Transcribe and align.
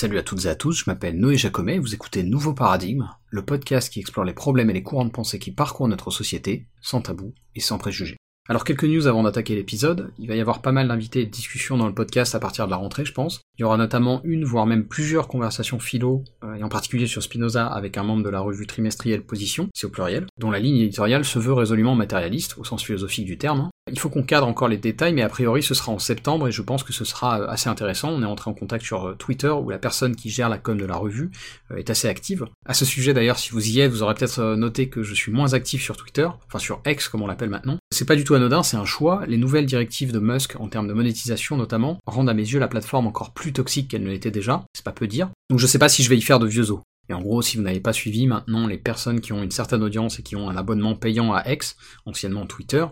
Salut 0.00 0.16
à 0.16 0.22
toutes 0.22 0.46
et 0.46 0.48
à 0.48 0.54
tous, 0.54 0.78
je 0.78 0.84
m'appelle 0.86 1.18
Noé 1.18 1.36
Jacomet 1.36 1.74
et 1.74 1.78
vous 1.78 1.94
écoutez 1.94 2.22
Nouveau 2.22 2.54
Paradigme, 2.54 3.10
le 3.28 3.44
podcast 3.44 3.92
qui 3.92 4.00
explore 4.00 4.24
les 4.24 4.32
problèmes 4.32 4.70
et 4.70 4.72
les 4.72 4.82
courants 4.82 5.04
de 5.04 5.10
pensée 5.10 5.38
qui 5.38 5.50
parcourent 5.50 5.88
notre 5.88 6.10
société, 6.10 6.68
sans 6.80 7.02
tabou 7.02 7.34
et 7.54 7.60
sans 7.60 7.76
préjugés. 7.76 8.16
Alors 8.48 8.64
quelques 8.64 8.84
news 8.84 9.06
avant 9.06 9.24
d'attaquer 9.24 9.54
l'épisode, 9.54 10.10
il 10.18 10.26
va 10.26 10.36
y 10.36 10.40
avoir 10.40 10.62
pas 10.62 10.72
mal 10.72 10.88
d'invités 10.88 11.20
et 11.20 11.26
de 11.26 11.30
discussions 11.30 11.76
dans 11.76 11.86
le 11.86 11.92
podcast 11.92 12.34
à 12.34 12.40
partir 12.40 12.64
de 12.64 12.70
la 12.70 12.78
rentrée 12.78 13.04
je 13.04 13.12
pense. 13.12 13.42
Il 13.58 13.60
y 13.60 13.64
aura 13.64 13.76
notamment 13.76 14.22
une, 14.24 14.46
voire 14.46 14.64
même 14.64 14.88
plusieurs 14.88 15.28
conversations 15.28 15.78
philo, 15.78 16.24
euh, 16.44 16.54
et 16.54 16.62
en 16.62 16.70
particulier 16.70 17.06
sur 17.06 17.22
Spinoza 17.22 17.66
avec 17.66 17.98
un 17.98 18.02
membre 18.02 18.24
de 18.24 18.30
la 18.30 18.40
revue 18.40 18.66
trimestrielle 18.66 19.26
Position, 19.26 19.68
c'est 19.74 19.86
au 19.86 19.90
pluriel, 19.90 20.24
dont 20.38 20.50
la 20.50 20.60
ligne 20.60 20.78
éditoriale 20.78 21.26
se 21.26 21.38
veut 21.38 21.52
résolument 21.52 21.94
matérialiste, 21.94 22.56
au 22.56 22.64
sens 22.64 22.82
philosophique 22.82 23.26
du 23.26 23.36
terme. 23.36 23.68
Il 23.90 23.98
faut 23.98 24.08
qu'on 24.08 24.22
cadre 24.22 24.46
encore 24.46 24.68
les 24.68 24.76
détails, 24.76 25.12
mais 25.12 25.22
a 25.22 25.28
priori 25.28 25.62
ce 25.62 25.74
sera 25.74 25.92
en 25.92 25.98
septembre 25.98 26.48
et 26.48 26.52
je 26.52 26.62
pense 26.62 26.82
que 26.82 26.92
ce 26.92 27.04
sera 27.04 27.40
euh, 27.40 27.48
assez 27.48 27.68
intéressant. 27.68 28.10
On 28.10 28.22
est 28.22 28.26
entré 28.26 28.50
en 28.50 28.54
contact 28.54 28.84
sur 28.84 29.08
euh, 29.08 29.14
Twitter 29.14 29.48
où 29.48 29.70
la 29.70 29.78
personne 29.78 30.16
qui 30.16 30.30
gère 30.30 30.48
la 30.48 30.58
com 30.58 30.78
de 30.78 30.84
la 30.84 30.96
revue 30.96 31.30
est 31.76 31.90
assez 31.90 32.08
active. 32.08 32.46
À 32.66 32.74
ce 32.74 32.84
sujet 32.84 33.14
d'ailleurs, 33.14 33.38
si 33.38 33.50
vous 33.50 33.68
y 33.68 33.80
êtes, 33.80 33.90
vous 33.90 34.02
aurez 34.02 34.14
peut-être 34.14 34.54
noté 34.54 34.88
que 34.88 35.02
je 35.02 35.14
suis 35.14 35.32
moins 35.32 35.54
actif 35.54 35.82
sur 35.82 35.96
Twitter, 35.96 36.28
enfin 36.46 36.58
sur 36.58 36.80
X 36.86 37.08
comme 37.08 37.22
on 37.22 37.26
l'appelle 37.26 37.50
maintenant. 37.50 37.78
C'est 37.92 38.06
pas 38.06 38.16
du 38.16 38.24
tout 38.24 38.34
anodin, 38.34 38.62
c'est 38.62 38.76
un 38.76 38.84
choix. 38.84 39.24
Les 39.26 39.36
nouvelles 39.36 39.66
directives 39.66 40.12
de 40.12 40.18
Musk 40.18 40.56
en 40.58 40.68
termes 40.68 40.88
de 40.88 40.92
monétisation 40.92 41.56
notamment 41.56 41.98
rendent 42.06 42.30
à 42.30 42.34
mes 42.34 42.42
yeux 42.42 42.58
la 42.58 42.68
plateforme 42.68 43.06
encore 43.06 43.32
plus 43.32 43.52
toxique 43.52 43.88
qu'elle 43.88 44.02
ne 44.02 44.10
l'était 44.10 44.30
déjà, 44.30 44.64
c'est 44.74 44.84
pas 44.84 44.92
peu 44.92 45.06
dire. 45.06 45.30
Donc 45.50 45.58
je 45.58 45.66
sais 45.66 45.78
pas 45.78 45.88
si 45.88 46.02
je 46.02 46.08
vais 46.08 46.16
y 46.16 46.22
faire 46.22 46.38
de 46.38 46.46
vieux 46.46 46.70
os. 46.70 46.80
Et 47.10 47.12
en 47.12 47.20
gros, 47.20 47.42
si 47.42 47.56
vous 47.56 47.64
n'avez 47.64 47.80
pas 47.80 47.92
suivi, 47.92 48.28
maintenant, 48.28 48.68
les 48.68 48.78
personnes 48.78 49.20
qui 49.20 49.32
ont 49.32 49.42
une 49.42 49.50
certaine 49.50 49.82
audience 49.82 50.20
et 50.20 50.22
qui 50.22 50.36
ont 50.36 50.48
un 50.48 50.56
abonnement 50.56 50.94
payant 50.94 51.32
à 51.32 51.42
X, 51.50 51.76
anciennement 52.06 52.46
Twitter, 52.46 52.86